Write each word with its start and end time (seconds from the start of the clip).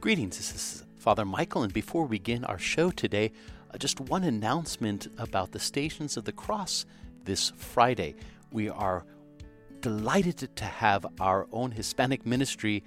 Greetings, 0.00 0.38
this 0.38 0.54
is 0.54 0.84
Father 0.96 1.26
Michael, 1.26 1.62
and 1.62 1.74
before 1.74 2.04
we 2.04 2.16
begin 2.16 2.42
our 2.46 2.58
show 2.58 2.90
today, 2.90 3.32
uh, 3.70 3.76
just 3.76 4.00
one 4.00 4.24
announcement 4.24 5.08
about 5.18 5.52
the 5.52 5.58
Stations 5.58 6.16
of 6.16 6.24
the 6.24 6.32
Cross 6.32 6.86
this 7.24 7.52
Friday. 7.54 8.14
We 8.50 8.70
are 8.70 9.04
delighted 9.82 10.56
to 10.56 10.64
have 10.64 11.04
our 11.20 11.46
own 11.52 11.70
Hispanic 11.72 12.24
ministry 12.24 12.82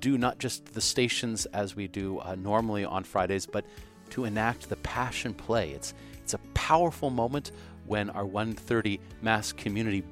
do 0.00 0.18
not 0.18 0.38
just 0.38 0.66
the 0.66 0.82
stations 0.82 1.46
as 1.54 1.74
we 1.74 1.88
do 1.88 2.18
uh, 2.18 2.34
normally 2.34 2.84
on 2.84 3.02
Fridays, 3.02 3.46
but 3.46 3.64
to 4.10 4.26
enact 4.26 4.68
the 4.68 4.76
Passion 4.76 5.32
Play. 5.32 5.70
It's 5.70 5.94
it's 6.22 6.34
a 6.34 6.38
powerful 6.52 7.08
moment 7.08 7.52
when 7.86 8.10
our 8.10 8.26
130 8.26 9.00
Mass 9.22 9.52
community 9.52 10.04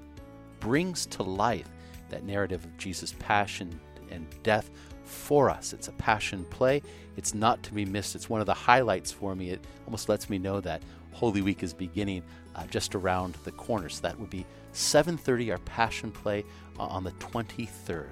brings 0.58 1.04
to 1.04 1.22
life 1.22 1.68
that 2.08 2.24
narrative 2.24 2.64
of 2.64 2.78
Jesus' 2.78 3.14
passion 3.18 3.78
and 4.10 4.26
death 4.42 4.70
for 5.06 5.48
us. 5.48 5.72
It's 5.72 5.88
a 5.88 5.92
passion 5.92 6.44
play. 6.50 6.82
It's 7.16 7.32
not 7.32 7.62
to 7.64 7.72
be 7.72 7.84
missed. 7.84 8.14
It's 8.14 8.28
one 8.28 8.40
of 8.40 8.46
the 8.46 8.54
highlights 8.54 9.12
for 9.12 9.34
me. 9.34 9.50
It 9.50 9.64
almost 9.86 10.08
lets 10.08 10.28
me 10.28 10.38
know 10.38 10.60
that 10.60 10.82
Holy 11.12 11.40
Week 11.40 11.62
is 11.62 11.72
beginning 11.72 12.22
uh, 12.54 12.66
just 12.66 12.94
around 12.94 13.34
the 13.44 13.52
corner. 13.52 13.88
So 13.88 14.02
that 14.02 14.18
would 14.18 14.30
be 14.30 14.44
7:30 14.72 15.52
our 15.52 15.58
passion 15.58 16.10
play 16.10 16.44
uh, 16.78 16.82
on 16.82 17.04
the 17.04 17.12
23rd. 17.12 18.08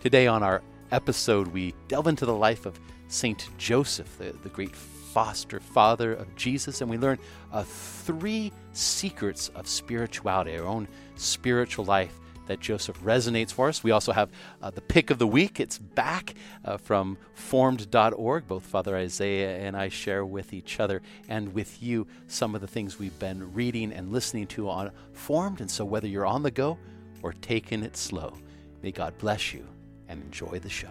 Today 0.00 0.26
on 0.26 0.42
our 0.42 0.62
episode 0.92 1.48
we 1.48 1.74
delve 1.88 2.06
into 2.06 2.24
the 2.24 2.34
life 2.34 2.64
of 2.64 2.78
Saint 3.08 3.48
Joseph, 3.58 4.16
the, 4.18 4.32
the 4.42 4.48
great 4.48 4.74
foster 4.74 5.60
father 5.60 6.12
of 6.12 6.34
Jesus, 6.36 6.80
and 6.80 6.90
we 6.90 6.98
learn 6.98 7.18
uh, 7.52 7.62
three 7.64 8.52
secrets 8.72 9.48
of 9.54 9.66
spirituality, 9.66 10.56
our 10.56 10.66
own 10.66 10.86
spiritual 11.16 11.84
life 11.84 12.18
that 12.46 12.60
Joseph 12.60 13.00
resonates 13.02 13.52
for 13.52 13.68
us. 13.68 13.82
We 13.82 13.90
also 13.90 14.12
have 14.12 14.30
uh, 14.62 14.70
the 14.70 14.80
pick 14.80 15.10
of 15.10 15.18
the 15.18 15.26
week. 15.26 15.60
It's 15.60 15.78
back 15.78 16.34
uh, 16.64 16.76
from 16.76 17.18
formed.org. 17.34 18.46
Both 18.48 18.64
Father 18.64 18.96
Isaiah 18.96 19.58
and 19.58 19.76
I 19.76 19.88
share 19.88 20.24
with 20.24 20.52
each 20.52 20.80
other 20.80 21.02
and 21.28 21.54
with 21.54 21.82
you 21.82 22.06
some 22.26 22.54
of 22.54 22.60
the 22.60 22.66
things 22.66 22.98
we've 22.98 23.18
been 23.18 23.52
reading 23.52 23.92
and 23.92 24.12
listening 24.12 24.46
to 24.48 24.68
on 24.70 24.90
Formed. 25.12 25.60
And 25.60 25.70
so, 25.70 25.84
whether 25.84 26.06
you're 26.06 26.26
on 26.26 26.42
the 26.42 26.50
go 26.50 26.78
or 27.22 27.32
taking 27.32 27.82
it 27.82 27.96
slow, 27.96 28.34
may 28.82 28.92
God 28.92 29.16
bless 29.18 29.52
you 29.52 29.66
and 30.08 30.22
enjoy 30.22 30.58
the 30.58 30.68
show. 30.68 30.90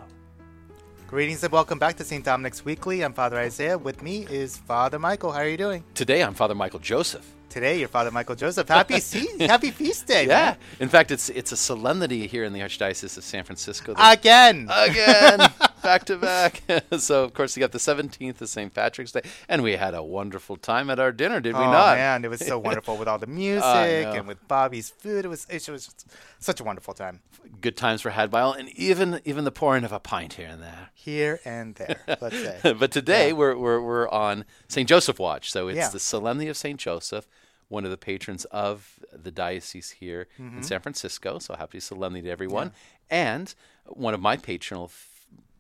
Greetings 1.08 1.44
and 1.44 1.52
welcome 1.54 1.78
back 1.78 1.96
to 1.98 2.04
St. 2.04 2.26
Dominic's 2.26 2.66
Weekly. 2.66 3.04
I'm 3.04 3.14
Father 3.14 3.38
Isaiah. 3.38 3.78
With 3.78 4.02
me 4.02 4.26
is 4.30 4.58
Father 4.58 4.98
Michael. 4.98 5.32
How 5.32 5.40
are 5.40 5.48
you 5.48 5.56
doing? 5.56 5.84
Today, 5.94 6.24
I'm 6.24 6.34
Father 6.34 6.56
Michael 6.56 6.80
Joseph. 6.80 7.32
Today, 7.56 7.80
you're 7.80 7.88
Father 7.88 8.12
Michael 8.12 8.36
Joseph. 8.36 8.68
Happy 8.68 9.00
Happy 9.40 9.72
Feast 9.72 10.08
Day! 10.08 10.28
Yeah. 10.28 10.28
man. 10.28 10.58
In 10.82 10.90
fact, 10.90 11.10
it's 11.10 11.30
it's 11.30 11.54
a 11.54 11.56
solemnity 11.56 12.28
here 12.28 12.44
in 12.44 12.52
the 12.52 12.60
Archdiocese 12.60 13.16
of 13.18 13.24
San 13.24 13.46
Francisco. 13.46 13.94
Again. 13.98 14.68
again, 14.70 15.40
back 15.82 16.04
to 16.08 16.18
back. 16.18 16.64
so, 16.98 17.24
of 17.24 17.34
course, 17.34 17.56
you 17.56 17.62
got 17.62 17.72
the 17.72 17.78
17th 17.78 18.42
of 18.42 18.50
St. 18.50 18.74
Patrick's 18.74 19.14
Day, 19.14 19.22
and 19.48 19.64
we 19.64 19.78
had 19.78 19.94
a 19.94 20.04
wonderful 20.04 20.58
time 20.58 20.90
at 20.90 21.00
our 21.00 21.14
dinner, 21.14 21.40
did 21.40 21.54
we 21.54 21.62
not? 21.62 21.70
oh 21.70 21.72
not? 21.72 21.96
man, 21.96 22.26
it 22.26 22.30
was 22.30 22.46
so 22.46 22.60
wonderful 22.60 22.98
with 22.98 23.08
all 23.08 23.20
the 23.20 23.26
music 23.26 23.64
and 23.64 24.28
with 24.28 24.46
Bobby's 24.50 24.90
food. 24.90 25.24
It 25.24 25.30
was 25.30 25.48
it 25.50 25.66
was 25.70 25.96
such 26.40 26.60
a 26.60 26.64
wonderful 26.66 26.94
time 26.94 27.22
Good 27.62 27.78
times 27.78 28.04
were 28.04 28.12
had 28.12 28.30
by 28.30 28.42
all, 28.42 28.52
and 28.52 28.68
even 28.72 29.22
even 29.24 29.46
the 29.46 29.52
pouring 29.52 29.86
of 29.86 29.94
a 29.94 30.00
pint 30.02 30.34
here 30.34 30.50
and 30.50 30.62
there. 30.62 30.90
here 30.94 31.40
and 31.46 31.74
there. 31.76 32.02
Let's 32.20 32.36
say. 32.36 32.74
but 32.74 32.92
today 32.92 33.30
Yeah. 33.30 33.34
we're, 33.36 33.56
we're 33.56 33.80
we're 33.82 34.10
on 34.10 34.44
St. 34.68 34.90
Joseph 34.90 35.20
Watch, 35.20 35.52
so 35.54 35.70
it's 35.70 35.78
Yeah. 35.78 35.88
the 35.88 36.02
Solemnity 36.02 36.50
of 36.50 36.58
St. 36.58 36.78
Joseph, 36.78 37.26
one 37.70 37.84
of 37.86 37.92
the 37.92 37.98
patrons 37.98 38.46
of 38.46 39.00
the 39.12 39.32
diocese 39.32 39.92
here 39.92 40.28
Mm-hmm. 40.40 40.58
in 40.58 40.64
San 40.64 40.80
Francisco. 40.82 41.40
So 41.40 41.56
happy 41.56 41.80
Solemnity 41.80 42.26
to 42.28 42.32
everyone, 42.32 42.72
and 43.10 43.54
one 43.88 44.14
of 44.14 44.22
my 44.22 44.38
patronal 44.38 44.90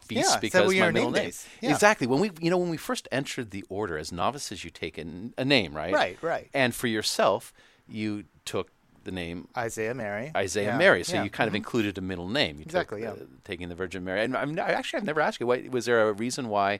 feasts 0.01 0.33
Yeah, 0.35 0.39
because 0.39 0.71
my 0.73 0.91
middle 0.91 1.11
name 1.11 1.23
name. 1.23 1.31
Yeah. 1.61 1.71
Exactly. 1.71 2.05
When 2.07 2.19
we 2.19 2.31
you 2.39 2.49
know 2.51 2.57
when 2.57 2.69
we 2.69 2.77
first 2.77 3.07
entered 3.11 3.51
the 3.51 3.63
order 3.69 3.97
as 3.97 4.11
novices, 4.11 4.63
you 4.63 4.69
take 4.69 4.97
an, 4.97 5.33
a 5.37 5.45
name, 5.45 5.73
right? 5.73 5.93
Right, 5.93 6.17
right. 6.21 6.47
And 6.53 6.73
for 6.75 6.87
yourself, 6.87 7.53
you 7.87 8.25
took 8.45 8.69
the 9.03 9.11
name 9.11 9.47
Isaiah 9.57 9.93
Mary. 9.93 10.31
Isaiah 10.35 10.69
Yeah, 10.71 10.77
Mary. 10.77 11.03
So 11.03 11.15
yeah. 11.15 11.23
you 11.23 11.29
kind 11.29 11.47
of 11.47 11.53
Mhm. 11.53 11.57
included 11.57 11.97
a 11.97 12.01
middle 12.01 12.27
name. 12.27 12.57
You 12.57 12.63
Exactly, 12.63 13.01
Took, 13.01 13.17
yeah. 13.17 13.23
uh, 13.23 13.27
taking 13.43 13.69
the 13.69 13.75
Virgin 13.75 14.03
Mary. 14.03 14.23
And 14.23 14.35
I'm, 14.35 14.57
I 14.59 14.71
actually, 14.71 14.97
I've 14.97 15.05
never 15.05 15.21
asked 15.21 15.39
you. 15.39 15.45
Why, 15.47 15.67
was 15.69 15.85
there 15.85 16.07
a 16.09 16.13
reason 16.13 16.49
why 16.49 16.79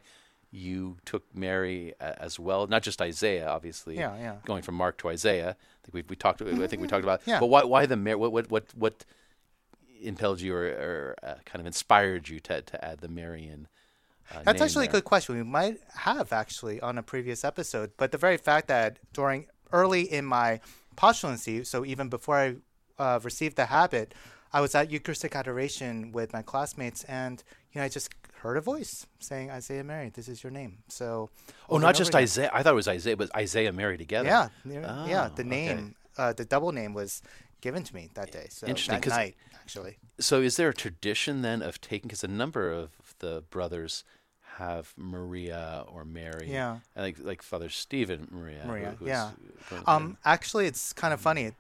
you 0.56 0.98
took 1.06 1.24
Mary 1.36 1.94
uh, 2.00 2.14
as 2.18 2.40
well? 2.40 2.66
Not 2.68 2.82
just 2.82 3.02
Isaiah, 3.02 3.48
obviously. 3.48 3.98
Yeah, 3.98 4.18
yeah. 4.18 4.36
Going 4.46 4.64
from 4.64 4.76
Mark 4.76 4.98
to 5.00 5.10
Isaiah. 5.10 5.52
I 5.52 5.80
think 5.86 5.94
we, 5.94 6.04
we 6.08 6.16
talked. 6.16 6.42
I 6.42 6.68
think 6.68 6.82
we 6.82 6.88
talked 6.88 7.04
about. 7.04 7.22
Yeah. 7.26 7.40
But 7.40 7.48
why, 7.48 7.64
why 7.64 7.86
the 7.86 7.98
Mary? 7.98 8.16
What, 8.16 8.32
what, 8.32 8.50
what, 8.50 8.66
what 8.76 9.06
impelled 10.02 10.42
you 10.42 10.56
or, 10.56 10.66
or 10.66 11.16
uh, 11.24 11.36
kind 11.46 11.60
of 11.60 11.66
inspired 11.66 12.30
you 12.30 12.40
to, 12.42 12.62
to 12.62 12.86
add 12.86 13.00
the 13.00 13.08
Marian? 13.08 13.68
Uh, 14.34 14.42
That's 14.44 14.62
actually 14.62 14.88
a 14.88 14.92
good 14.92 15.04
question. 15.04 15.36
We 15.36 15.44
might 15.44 15.80
have 15.96 16.34
actually 16.34 16.82
on 16.82 16.98
a 16.98 17.04
previous 17.04 17.44
episode, 17.44 17.92
but 17.98 18.12
the 18.12 18.18
very 18.18 18.38
fact 18.38 18.68
that 18.70 18.98
during 19.14 19.46
early 19.72 20.02
in 20.02 20.26
my 20.26 20.62
postulancy, 20.96 21.66
so 21.66 21.86
even 21.86 22.10
before 22.10 22.38
I 22.38 22.56
uh, 22.98 23.20
received 23.22 23.56
the 23.56 23.66
habit, 23.66 24.14
I 24.52 24.62
was 24.62 24.74
at 24.74 24.90
Eucharistic 24.90 25.36
adoration 25.36 26.12
with 26.12 26.34
my 26.34 26.42
classmates, 26.42 27.04
and 27.04 27.44
you 27.76 27.82
know 27.82 27.86
I 27.86 27.90
just 27.90 28.10
heard 28.40 28.58
a 28.58 28.62
voice 28.62 29.06
saying 29.20 29.52
Isaiah 29.52 29.84
Mary, 29.84 30.10
this 30.10 30.28
is 30.28 30.44
your 30.44 30.52
name. 30.52 30.78
So 30.88 31.30
Oh, 31.70 31.78
not 31.78 31.96
just 31.96 32.10
again. 32.12 32.22
Isaiah. 32.24 32.50
I 32.54 32.64
thought 32.64 32.74
it 32.74 32.76
was 32.76 32.88
Isaiah, 32.88 33.18
but 33.18 33.36
Isaiah 33.36 33.72
Mary 33.74 33.98
together. 33.98 34.28
Yeah, 34.30 34.50
yeah, 34.66 35.06
yeah. 35.06 35.30
Oh, 35.32 35.36
The 35.36 35.42
okay. 35.42 35.50
name, 35.50 35.96
uh, 36.18 36.34
the 36.34 36.46
double 36.46 36.72
name 36.72 36.94
was 36.94 37.22
given 37.62 37.84
to 37.84 37.94
me 37.94 38.10
that 38.14 38.32
day. 38.32 38.48
So 38.50 38.66
Interesting, 38.68 39.02
that 39.02 39.10
night, 39.10 39.36
actually. 39.56 39.98
So, 40.20 40.42
is 40.42 40.56
there 40.58 40.70
a 40.70 40.74
tradition 40.74 41.42
then 41.42 41.62
of 41.62 41.82
taking? 41.82 42.08
Because 42.08 42.24
a 42.24 42.28
number 42.30 42.72
of 42.72 42.92
the 43.20 43.44
brothers 43.50 44.04
have 44.58 44.94
Maria 44.96 45.84
or 45.88 46.06
Mary. 46.06 46.48
Yeah. 46.50 46.80
Like 46.96 47.18
like 47.20 47.42
Father 47.42 47.70
Stephen 47.70 48.28
Maria. 48.32 48.64
Maria, 48.66 48.96
who's 48.98 49.10
yeah. 49.10 49.32
Um, 49.86 50.18
actually, 50.24 50.68
it's 50.68 50.94
kind 50.94 51.14
of 51.14 51.20
funny. 51.20 51.52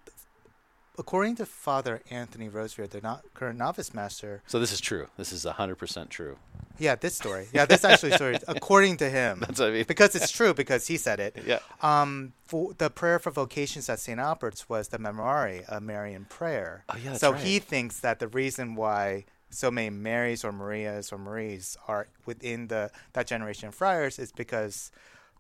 According 0.97 1.35
to 1.38 1.45
Father 1.45 2.01
Anthony 2.09 2.50
Rosevear, 2.50 2.89
the 2.89 3.01
no- 3.01 3.19
current 3.33 3.57
novice 3.59 3.94
master, 3.94 4.41
so 4.47 4.59
this 4.59 4.72
is 4.72 4.79
true. 4.81 5.07
This 5.17 5.31
is 5.31 5.44
hundred 5.44 5.75
percent 5.75 6.09
true. 6.09 6.38
yeah, 6.78 6.95
this 6.95 7.16
story, 7.16 7.47
yeah, 7.53 7.66
this 7.66 7.83
actually 7.83 8.11
story, 8.13 8.38
according 8.47 8.97
to 8.97 9.09
him, 9.09 9.39
That's 9.39 9.59
what 9.59 9.69
I 9.69 9.72
mean. 9.72 9.85
because 9.88 10.16
it's 10.16 10.31
true 10.31 10.53
because 10.53 10.88
he 10.88 10.97
said 10.97 11.19
it. 11.19 11.38
Yeah. 11.45 11.59
Um, 11.81 12.34
for 12.45 12.73
the 12.78 12.89
prayer 12.89 13.19
for 13.19 13.31
vocations 13.31 13.89
at 13.89 14.00
St. 14.00 14.19
Albert's 14.19 14.69
was 14.69 14.88
the 14.89 14.97
Memorare, 14.97 15.63
a 15.67 15.79
Marian 15.81 16.25
prayer. 16.25 16.84
Oh, 16.89 16.95
yeah, 16.97 17.09
that's 17.11 17.22
so 17.22 17.31
right. 17.34 17.41
he 17.41 17.59
thinks 17.59 18.00
that 18.00 18.19
the 18.19 18.28
reason 18.28 18.75
why 18.75 19.25
so 19.50 19.72
many 19.72 19.89
Marys 19.89 20.44
or 20.44 20.51
Marias 20.51 21.11
or 21.13 21.17
Maries 21.17 21.78
are 21.88 22.07
within 22.25 22.67
the 22.67 22.91
that 23.13 23.28
generation 23.28 23.67
of 23.69 23.75
friars 23.75 24.19
is 24.19 24.31
because 24.31 24.91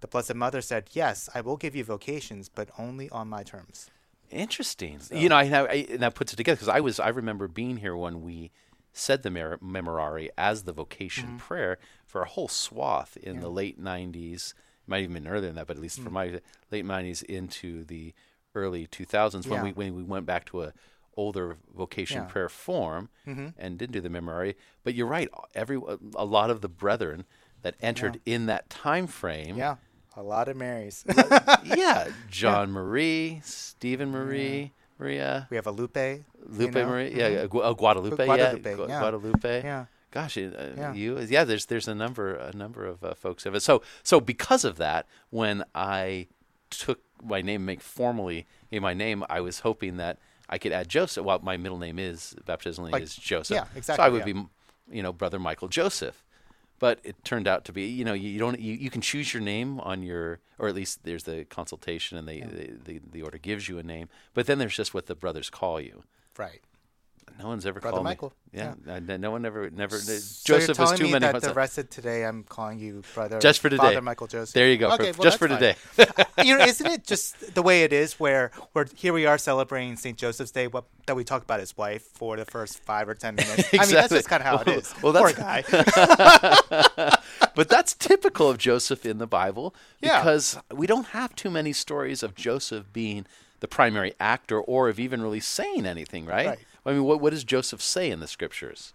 the 0.01 0.07
Blessed 0.07 0.35
Mother 0.35 0.61
said, 0.61 0.89
"Yes, 0.93 1.29
I 1.33 1.41
will 1.41 1.57
give 1.57 1.75
you 1.75 1.83
vocations, 1.83 2.47
but 2.49 2.69
only 2.77 3.09
on 3.09 3.27
my 3.29 3.43
terms." 3.43 3.89
Interesting. 4.31 4.99
You 5.11 5.29
know, 5.29 5.35
I, 5.35 5.43
I 5.43 5.85
and 5.89 5.99
that 6.01 6.15
puts 6.15 6.33
it 6.33 6.35
together 6.35 6.55
because 6.55 6.69
I 6.69 6.79
was 6.79 6.99
I 6.99 7.09
remember 7.09 7.47
being 7.47 7.77
here 7.77 7.95
when 7.95 8.21
we 8.21 8.51
said 8.93 9.23
the 9.23 9.29
Mer- 9.29 9.57
Memorare 9.57 10.29
as 10.37 10.63
the 10.63 10.73
vocation 10.73 11.27
Mm-hmm. 11.29 11.37
prayer 11.37 11.77
for 12.05 12.21
a 12.21 12.27
whole 12.27 12.47
swath 12.47 13.17
in 13.17 13.39
the 13.41 13.49
late 13.49 13.79
'90s. 13.81 14.49
It 14.51 14.53
Might 14.87 15.01
even 15.03 15.13
been 15.13 15.27
earlier 15.27 15.47
than 15.47 15.55
that, 15.55 15.67
but 15.67 15.77
at 15.77 15.81
least 15.81 15.99
Mm. 15.99 16.03
for 16.05 16.09
my 16.11 16.39
late 16.71 16.85
'90s 16.85 17.23
into 17.23 17.83
the 17.85 18.13
early 18.53 18.87
2000s 18.87 19.47
when 19.47 19.61
we 19.63 19.71
when 19.73 19.95
we 19.95 20.03
went 20.03 20.25
back 20.25 20.45
to 20.45 20.63
a 20.63 20.73
older 21.17 21.57
vocation 21.73 22.17
Yeah. 22.17 22.21
Mm-hmm. 22.23 22.31
prayer 22.31 22.49
form 22.49 23.09
and 23.25 23.77
didn't 23.77 23.91
do 23.93 24.01
the 24.01 24.09
Memorare. 24.09 24.55
But 24.83 24.95
you're 24.95 25.07
right. 25.07 25.29
Every 25.53 25.79
a 26.15 26.25
lot 26.25 26.49
of 26.49 26.61
the 26.61 26.69
brethren 26.69 27.25
that 27.61 27.75
entered 27.81 28.19
in 28.25 28.45
that 28.47 28.69
time 28.69 29.07
frame 29.07 29.57
Yeah, 29.57 29.75
a 30.15 30.23
lot 30.23 30.47
of 30.47 30.57
Marys. 30.57 31.03
yeah, 31.63 32.07
John 32.29 32.71
Marie, 32.71 33.41
Stephen 33.43 34.11
Marie, 34.11 34.71
Maria, 34.99 35.47
we 35.49 35.55
have 35.57 35.67
a 35.67 35.71
Lupe. 35.71 35.95
you 35.97 36.23
Lupe 36.47 36.73
know? 36.73 36.85
Marie, 36.87 37.13
yeah, 37.15 37.45
Gu- 37.47 37.61
oh, 37.63 37.73
Guadalupe, 37.73 38.25
Guadalupe, 38.25 38.69
yeah, 38.69 38.75
Gu- 38.75 38.85
yeah. 38.89 38.99
Guadalupe. 38.99 39.63
Yeah. 39.63 39.85
Gosh, 40.11 40.37
uh, 40.37 40.49
Yeah. 40.77 40.93
you, 40.93 41.19
yeah. 41.19 41.43
There's 41.43 41.65
there's 41.65 41.87
a 41.89 41.95
number 41.95 42.35
a 42.35 42.53
number 42.55 42.85
of 42.85 43.03
uh, 43.03 43.13
folks 43.15 43.45
of 43.45 43.53
it. 43.55 43.59
So 43.61 43.81
so 44.03 44.21
because 44.21 44.63
of 44.63 44.77
that, 44.77 45.05
when 45.29 45.63
I 45.75 46.27
took 46.69 47.01
my 47.21 47.41
name, 47.41 47.65
make 47.65 47.81
formally 47.81 48.45
in 48.71 48.81
my 48.81 48.93
name, 48.93 49.25
I 49.29 49.41
was 49.41 49.59
hoping 49.59 49.97
that 49.97 50.17
I 50.47 50.57
could 50.57 50.71
add 50.71 50.87
Joseph. 50.87 51.25
Well, 51.25 51.39
my 51.43 51.57
middle 51.57 51.77
name 51.79 51.99
is 51.99 52.33
baptismally 52.45 52.91
Like- 52.91 53.03
is 53.03 53.15
Joseph. 53.15 53.55
yeah, 53.55 53.65
exactly. 53.75 54.01
So 54.01 54.05
I 54.05 54.09
would 54.09 54.25
yeah. 54.25 54.33
be, 54.33 54.45
you 54.89 55.03
know, 55.03 55.11
brother 55.11 55.39
Michael 55.39 55.67
Joseph. 55.67 56.23
But 56.77 56.99
it 57.03 57.23
turned 57.23 57.47
out 57.47 57.63
to 57.65 57.71
be, 57.71 57.85
you 57.85 58.03
know, 58.03 58.13
you, 58.13 58.37
don't, 58.37 58.59
you, 58.59 58.73
you 58.73 58.89
can 58.89 59.01
choose 59.01 59.33
your 59.33 59.41
name 59.41 59.79
on 59.79 60.03
your, 60.03 60.39
or 60.59 60.67
at 60.67 60.75
least 60.75 61.03
there's 61.03 61.23
the 61.23 61.45
consultation 61.45 62.17
and 62.17 62.27
they, 62.27 62.41
they, 62.41 62.71
the, 62.83 63.01
the 63.11 63.21
order 63.21 63.37
gives 63.37 63.69
you 63.69 63.79
a 63.79 63.83
name. 63.83 64.09
But 64.33 64.45
then 64.45 64.59
there's 64.59 64.75
just 64.75 64.93
what 64.93 65.05
the 65.05 65.15
brothers 65.15 65.49
call 65.49 65.79
you. 65.79 66.03
Right. 66.37 66.61
No 67.37 67.47
one's 67.49 67.65
ever 67.65 67.81
Brother 67.81 67.95
called 67.95 68.05
Michael, 68.05 68.33
me. 68.53 68.59
Yeah, 68.59 68.75
uh, 68.87 68.99
no- 69.17 69.31
one 69.31 69.45
ever, 69.45 69.69
never. 69.69 69.97
So 69.99 70.13
Joseph 70.45 70.77
you're 70.77 70.87
was 70.87 70.97
too 70.97 71.03
me 71.03 71.11
many. 71.11 71.25
that 71.29 71.41
the 71.41 71.53
rest 71.53 71.77
of 71.77 71.89
today 71.89 72.23
I'm 72.23 72.43
calling 72.43 72.79
you 72.79 73.03
brother. 73.13 73.39
Just 73.39 73.59
for 73.59 73.69
today. 73.69 73.81
Father 73.81 74.01
Michael 74.01 74.27
Joseph. 74.27 74.53
There 74.53 74.69
you 74.69 74.77
go. 74.77 74.91
Okay, 74.93 75.11
for, 75.11 75.17
well, 75.19 75.23
just 75.25 75.37
for 75.37 75.47
today. 75.49 75.75
you 76.43 76.57
know, 76.57 76.63
isn't 76.63 76.85
it 76.87 77.03
just 77.05 77.53
the 77.53 77.61
way 77.61 77.83
it 77.83 77.91
is? 77.91 78.13
Where 78.21 78.51
where 78.71 78.85
here 78.95 79.11
we 79.11 79.25
are 79.25 79.37
celebrating 79.37 79.97
St. 79.97 80.17
Joseph's 80.17 80.51
Day, 80.51 80.67
what, 80.67 80.85
that 81.07 81.15
we 81.17 81.25
talk 81.25 81.43
about 81.43 81.59
his 81.59 81.75
wife 81.75 82.03
for 82.03 82.37
the 82.37 82.45
first 82.45 82.79
five 82.85 83.09
or 83.09 83.15
ten 83.15 83.35
minutes. 83.35 83.67
I 83.73 83.85
mean, 83.85 83.95
that's 83.95 84.13
just 84.13 84.29
kind 84.29 84.41
of 84.41 84.47
how 84.47 84.59
it 84.59 84.67
Well- 84.67 84.77
is. 84.79 84.93
well, 85.01 85.13
Poor 85.13 85.33
guy. 85.33 85.63
but 87.55 87.67
that's 87.69 87.93
typical 87.95 88.49
of 88.49 88.57
Joseph 88.57 89.05
in 89.05 89.17
the 89.17 89.27
Bible 89.27 89.75
Yeah. 90.01 90.19
because 90.19 90.57
we 90.73 90.87
don't 90.87 91.07
have 91.07 91.35
too 91.35 91.49
many 91.49 91.73
stories 91.73 92.23
of 92.23 92.35
Joseph 92.35 92.85
being 92.93 93.25
the 93.59 93.67
primary 93.67 94.13
actor 94.19 94.59
or 94.59 94.89
of 94.89 94.99
even 94.99 95.21
really 95.21 95.39
saying 95.39 95.85
anything, 95.85 96.25
right? 96.25 96.47
Right. 96.47 96.59
I 96.85 96.91
mean, 96.93 97.03
what, 97.03 97.19
what 97.21 97.31
does 97.31 97.43
Joseph 97.43 97.81
say 97.81 98.11
in 98.11 98.19
the 98.19 98.27
scriptures? 98.27 98.93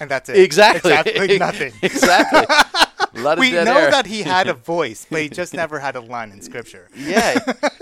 And 0.00 0.10
that's 0.10 0.28
it. 0.28 0.36
Exactly. 0.38 0.92
Exactly 0.92 1.38
nothing. 1.40 1.72
exactly. 1.82 2.44
A 3.14 3.20
lot 3.20 3.38
of 3.38 3.40
We 3.40 3.50
know 3.50 3.76
air. 3.76 3.90
that 3.90 4.06
he 4.06 4.22
had 4.22 4.46
a 4.46 4.54
voice, 4.74 5.06
but 5.10 5.22
he 5.22 5.28
just 5.28 5.54
never 5.54 5.80
had 5.80 5.96
a 5.96 6.00
line 6.00 6.30
in 6.30 6.40
scripture. 6.40 6.88
yeah, 6.96 7.38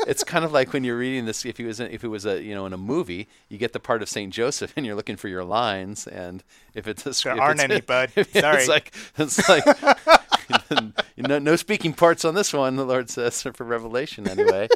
it's 0.07 0.25
kind 0.25 0.43
of 0.45 0.53
like 0.53 0.73
when 0.73 0.83
you're 0.83 0.97
reading 0.97 1.27
this. 1.27 1.45
If 1.45 1.59
he 1.59 1.65
was, 1.65 1.79
in, 1.79 1.91
if 1.91 2.05
it 2.05 2.09
was 2.09 2.25
a, 2.25 2.43
you 2.43 2.55
know, 2.55 2.65
in 2.65 2.73
a 2.73 2.79
movie, 2.79 3.29
you 3.51 3.59
get 3.59 3.75
the 3.75 3.81
part 3.81 4.01
of 4.01 4.09
Saint 4.09 4.33
Joseph, 4.33 4.73
and 4.77 4.87
you're 4.87 4.95
looking 4.95 5.17
for 5.17 5.29
your 5.29 5.45
lines. 5.45 6.07
And 6.07 6.43
if 6.75 6.87
it's 6.89 7.05
a, 7.05 7.13
sc- 7.13 7.25
There 7.25 7.41
aren't 7.41 7.61
any, 7.61 7.81
bud. 7.83 8.13
Sorry. 8.33 8.59
It's 8.61 8.69
like 8.69 8.95
it's 9.19 9.49
like 9.49 9.65
you 11.17 11.23
know, 11.25 11.39
no 11.39 11.57
speaking 11.57 11.93
parts 11.93 12.25
on 12.25 12.35
this 12.35 12.53
one. 12.55 12.77
The 12.77 12.87
Lord 12.87 13.11
says 13.11 13.43
for 13.43 13.65
Revelation, 13.65 14.27
anyway. 14.29 14.69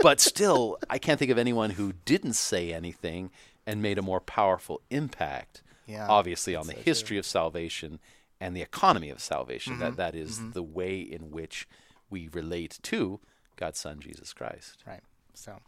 But 0.00 0.20
still, 0.20 0.78
I 0.88 0.98
can't 0.98 1.18
think 1.18 1.30
of 1.30 1.38
anyone 1.38 1.70
who 1.70 1.92
didn't 2.04 2.34
say 2.34 2.72
anything 2.72 3.30
and 3.66 3.82
made 3.82 3.98
a 3.98 4.02
more 4.02 4.20
powerful 4.20 4.80
impact. 4.90 5.62
Yeah, 5.86 6.06
obviously, 6.08 6.56
on 6.56 6.66
the 6.66 6.72
so 6.72 6.76
true. 6.76 6.84
history 6.84 7.18
of 7.18 7.26
salvation 7.26 8.00
and 8.40 8.56
the 8.56 8.62
economy 8.62 9.10
of 9.10 9.20
salvation. 9.20 9.74
Mm-hmm. 9.74 9.82
That 9.82 9.96
that 9.96 10.14
is 10.14 10.52
the 10.52 10.62
way 10.62 11.00
in 11.00 11.30
which 11.30 11.68
we 12.10 12.28
relate 12.32 12.78
to 12.82 13.20
God's 13.56 13.78
Son 13.78 14.00
Jesus 14.00 14.32
Christ. 14.32 14.82
Right. 14.86 15.02
So, 15.34 15.60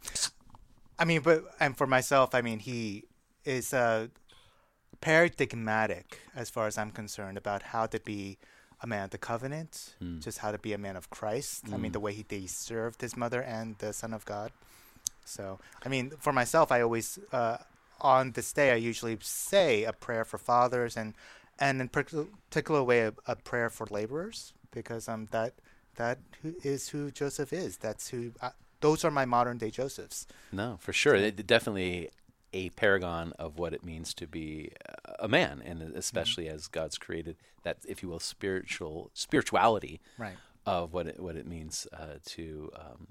I 0.97 1.05
mean, 1.05 1.21
but 1.21 1.43
and 1.59 1.77
for 1.77 1.87
myself, 1.87 2.35
I 2.35 2.41
mean, 2.41 2.59
he 2.59 3.05
is 3.45 3.73
uh, 3.73 4.07
paradigmatic 5.01 6.19
as 6.35 6.49
far 6.49 6.67
as 6.67 6.77
I'm 6.77 6.91
concerned 6.91 7.37
about 7.37 7.63
how 7.63 7.85
to 7.87 7.99
be 7.99 8.37
a 8.81 8.87
man 8.87 9.03
of 9.05 9.09
the 9.09 9.17
covenant, 9.17 9.95
just 10.19 10.37
how 10.39 10.51
to 10.51 10.57
be 10.57 10.73
a 10.73 10.77
man 10.77 10.95
of 10.95 11.09
Christ. 11.09 11.65
I 11.73 11.77
mean, 11.77 11.91
the 11.91 11.99
way 11.99 12.13
he, 12.13 12.25
he 12.29 12.47
served 12.47 13.01
his 13.01 13.17
mother 13.17 13.41
and 13.41 13.77
the 13.79 13.93
Son 13.93 14.13
of 14.13 14.25
God. 14.25 14.51
So, 15.25 15.59
I 15.85 15.89
mean, 15.89 16.11
for 16.19 16.33
myself, 16.33 16.71
I 16.71 16.81
always 16.81 17.19
uh, 17.31 17.57
on 18.01 18.31
this 18.31 18.53
day 18.53 18.71
I 18.71 18.75
usually 18.75 19.17
say 19.21 19.83
a 19.83 19.93
prayer 19.93 20.25
for 20.25 20.37
fathers 20.37 20.95
and 20.97 21.13
and 21.59 21.81
in 21.81 21.89
particular, 21.89 22.25
particular 22.49 22.83
way 22.83 23.01
a, 23.01 23.13
a 23.27 23.35
prayer 23.35 23.69
for 23.69 23.85
laborers 23.91 24.53
because 24.71 25.09
um 25.09 25.27
that 25.31 25.53
that 25.95 26.19
is 26.63 26.89
who 26.89 27.11
Joseph 27.11 27.51
is. 27.51 27.77
That's 27.77 28.09
who. 28.09 28.31
Uh, 28.41 28.51
those 28.79 29.03
are 29.03 29.11
my 29.11 29.25
modern 29.25 29.57
day 29.57 29.69
Josephs. 29.69 30.25
No, 30.53 30.77
for 30.79 30.93
sure. 30.93 31.15
It, 31.15 31.45
definitely 31.45 32.09
a 32.53 32.69
paragon 32.71 33.33
of 33.37 33.57
what 33.59 33.73
it 33.73 33.83
means 33.83 34.13
to 34.15 34.27
be 34.27 34.71
a 35.19 35.27
man, 35.27 35.61
and 35.65 35.81
especially 35.95 36.47
as 36.49 36.67
God's 36.67 36.97
created 36.97 37.35
that, 37.63 37.77
if 37.87 38.01
you 38.01 38.09
will, 38.09 38.19
spiritual 38.19 39.11
spirituality 39.13 39.99
Right. 40.17 40.37
of 40.65 40.93
what 40.93 41.07
it, 41.07 41.19
what 41.19 41.35
it 41.35 41.45
means 41.47 41.87
uh, 41.93 42.15
to 42.25 42.71
um, 42.75 43.07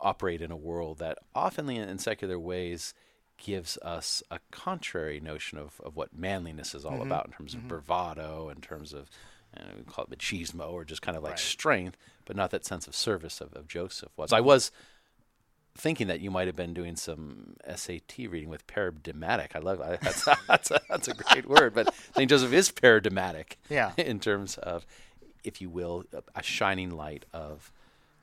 operate 0.00 0.42
in 0.42 0.50
a 0.50 0.56
world 0.56 0.98
that 0.98 1.18
often 1.34 1.68
in, 1.70 1.88
in 1.88 1.98
secular 1.98 2.38
ways 2.38 2.94
gives 3.38 3.76
us 3.82 4.22
a 4.30 4.38
contrary 4.50 5.20
notion 5.20 5.58
of, 5.58 5.80
of 5.84 5.94
what 5.96 6.16
manliness 6.16 6.74
is 6.74 6.84
all 6.84 7.02
about 7.02 7.26
in 7.26 7.32
terms 7.32 7.54
of 7.54 7.68
bravado, 7.68 8.48
in 8.48 8.60
terms 8.60 8.92
of 8.92 9.10
you 9.58 9.62
know, 9.64 9.70
we 9.78 9.84
call 9.84 10.04
it 10.04 10.18
machismo 10.18 10.70
or 10.72 10.84
just 10.84 11.02
kind 11.02 11.16
of 11.16 11.22
like 11.22 11.32
Right. 11.32 11.38
strength, 11.38 11.96
but 12.24 12.36
not 12.36 12.50
that 12.50 12.64
sense 12.64 12.86
of 12.86 12.94
service 12.94 13.40
of, 13.40 13.52
of 13.54 13.68
Joseph 13.68 14.10
was. 14.16 14.32
I 14.32 14.40
was 14.40 14.70
thinking 15.76 16.06
that 16.08 16.20
you 16.20 16.30
might 16.30 16.46
have 16.46 16.56
been 16.56 16.74
doing 16.74 16.96
some 16.96 17.56
SAT 17.74 18.18
reading 18.18 18.48
with 18.48 18.66
paradigmatic. 18.66 19.52
I 19.54 19.60
love 19.60 19.80
I, 19.80 19.96
that's 19.96 20.24
that's 20.48 20.70
a, 20.70 20.80
that's 20.88 21.08
a 21.08 21.14
great 21.14 21.46
word, 21.48 21.74
but 21.74 21.94
St. 22.16 22.28
Joseph 22.28 22.52
is 22.52 22.70
paradigmatic. 22.70 23.58
Yeah. 23.68 23.92
in 23.96 24.18
terms 24.20 24.56
of, 24.58 24.86
if 25.44 25.60
you 25.60 25.68
will, 25.68 26.04
a, 26.34 26.42
shining 26.42 26.90
light 26.90 27.24
of 27.32 27.72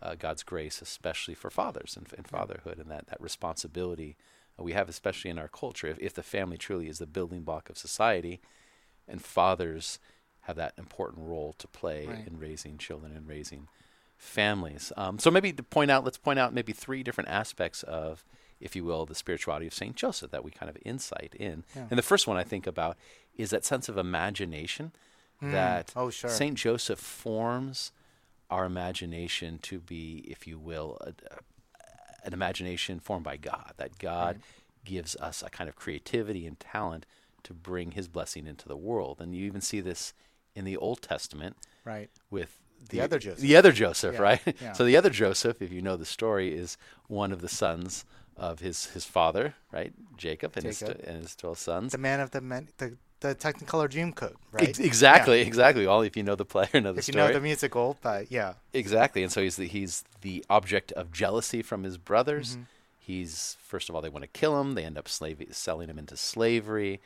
uh, 0.01 0.15
God's 0.15 0.43
grace, 0.43 0.81
especially 0.81 1.33
for 1.35 1.49
fathers 1.49 1.95
and, 1.95 2.07
and 2.17 2.27
fatherhood, 2.27 2.77
and 2.77 2.91
that 2.91 3.07
that 3.07 3.21
responsibility 3.21 4.17
we 4.57 4.73
have, 4.73 4.89
especially 4.89 5.31
in 5.31 5.39
our 5.39 5.47
culture. 5.47 5.87
If, 5.87 5.99
if 5.99 6.13
the 6.13 6.23
family 6.23 6.57
truly 6.57 6.87
is 6.87 6.99
the 6.99 7.07
building 7.07 7.41
block 7.41 7.69
of 7.69 7.77
society, 7.77 8.39
and 9.07 9.21
fathers 9.21 9.99
have 10.41 10.55
that 10.57 10.73
important 10.77 11.25
role 11.27 11.53
to 11.57 11.67
play 11.67 12.05
Right. 12.05 12.27
in 12.27 12.37
raising 12.37 12.77
children 12.77 13.15
and 13.15 13.27
raising 13.27 13.67
families. 14.23 14.91
Um, 14.97 15.19
so 15.19 15.29
maybe 15.29 15.51
to 15.53 15.63
point 15.63 15.91
out, 15.91 16.03
let's 16.03 16.17
point 16.17 16.39
out 16.39 16.53
maybe 16.53 16.73
three 16.73 17.03
different 17.03 17.29
aspects 17.29 17.83
of, 17.83 18.25
if 18.59 18.75
you 18.75 18.83
will, 18.83 19.05
the 19.05 19.15
spirituality 19.15 19.67
of 19.67 19.73
Saint 19.73 19.95
Joseph 19.95 20.31
that 20.31 20.43
we 20.43 20.51
kind 20.51 20.69
of 20.69 20.77
insight 20.85 21.35
in. 21.39 21.63
Yeah. 21.75 21.87
And 21.89 21.97
the 21.99 22.03
first 22.03 22.27
one 22.27 22.37
I 22.37 22.43
think 22.43 22.65
about 22.65 22.97
is 23.35 23.49
that 23.51 23.65
sense 23.65 23.89
of 23.89 23.97
imagination 23.97 24.91
that 25.41 25.91
Oh, 25.95 26.09
sure. 26.09 26.29
Saint 26.29 26.57
Joseph 26.57 26.99
forms 26.99 27.91
our 28.49 28.65
imagination 28.65 29.59
to 29.63 29.79
be, 29.79 30.23
if 30.27 30.47
you 30.47 30.57
will, 30.57 30.97
a, 31.01 31.09
a- 31.09 31.39
an 32.25 32.31
imagination 32.33 32.99
formed 33.01 33.25
by 33.25 33.35
God. 33.35 33.73
That 33.75 33.99
God 33.99 34.39
gives 34.85 35.15
us 35.17 35.43
a 35.43 35.49
kind 35.49 35.67
of 35.69 35.75
creativity 35.75 36.47
and 36.47 36.57
talent 36.59 37.05
to 37.43 37.53
bring 37.53 37.91
His 37.91 38.07
blessing 38.07 38.47
into 38.47 38.69
the 38.69 38.77
world. 38.77 39.17
And 39.19 39.35
you 39.35 39.45
even 39.45 39.59
see 39.59 39.81
this 39.81 40.13
in 40.55 40.63
the 40.63 40.77
Old 40.77 41.01
Testament 41.01 41.57
Right. 41.83 42.09
with 42.29 42.61
The 42.89 43.01
other 43.01 43.19
Joseph. 43.19 43.39
The 43.39 43.55
other 43.55 43.71
Joseph, 43.71 44.15
Yeah, 44.15 44.21
right? 44.21 44.55
yeah. 44.61 44.73
So 44.73 44.83
the 44.85 44.97
other 44.97 45.09
Joseph, 45.09 45.61
if 45.61 45.71
you 45.71 45.81
know 45.81 45.95
the 45.97 46.05
story, 46.05 46.53
is 46.55 46.77
one 47.07 47.31
of 47.31 47.41
the 47.41 47.49
sons 47.49 48.05
of 48.37 48.59
his 48.59 48.87
his 48.87 49.05
father, 49.05 49.55
right, 49.71 49.93
Jacob, 50.17 50.53
and 50.55 50.63
Jacob. 50.65 50.97
his 50.99 51.07
and 51.07 51.21
his 51.21 51.35
twelve 51.35 51.59
sons. 51.59 51.91
The 51.91 51.97
man 51.97 52.19
of 52.19 52.31
the 52.31 52.41
men, 52.41 52.69
the 52.77 52.97
the 53.19 53.33
Technicolor 53.35 53.87
Dreamcoat. 53.89 54.33
Right. 54.51 54.69
Ex- 54.69 54.79
exactly, 54.91 55.39
Yeah. 55.39 55.45
exactly. 55.47 55.85
All 55.85 56.01
if 56.01 56.17
you 56.17 56.23
know 56.23 56.35
the 56.35 56.43
play 56.45 56.67
or 56.73 56.81
know 56.81 56.91
the 56.91 56.99
If 56.99 57.07
you 57.07 57.13
know 57.13 57.31
the 57.31 57.39
musical, 57.39 57.97
but 58.01 58.29
yeah. 58.31 58.53
Exactly, 58.73 59.23
and 59.23 59.31
so 59.31 59.41
he's 59.41 59.55
the, 59.55 59.67
he's 59.67 60.03
the 60.21 60.43
object 60.49 60.91
of 60.93 61.11
jealousy 61.13 61.61
from 61.61 61.83
his 61.83 61.97
brothers. 61.97 62.53
Mm-hmm. 62.55 62.63
He's 62.99 63.57
first 63.61 63.87
of 63.89 63.95
all 63.95 64.01
they 64.01 64.09
want 64.09 64.23
to 64.23 64.27
kill 64.39 64.59
him. 64.59 64.73
They 64.73 64.83
end 64.83 64.97
up 64.97 65.07
slave- 65.07 65.45
selling 65.51 65.89
him 65.89 65.97
into 65.99 66.17
slavery, 66.17 66.99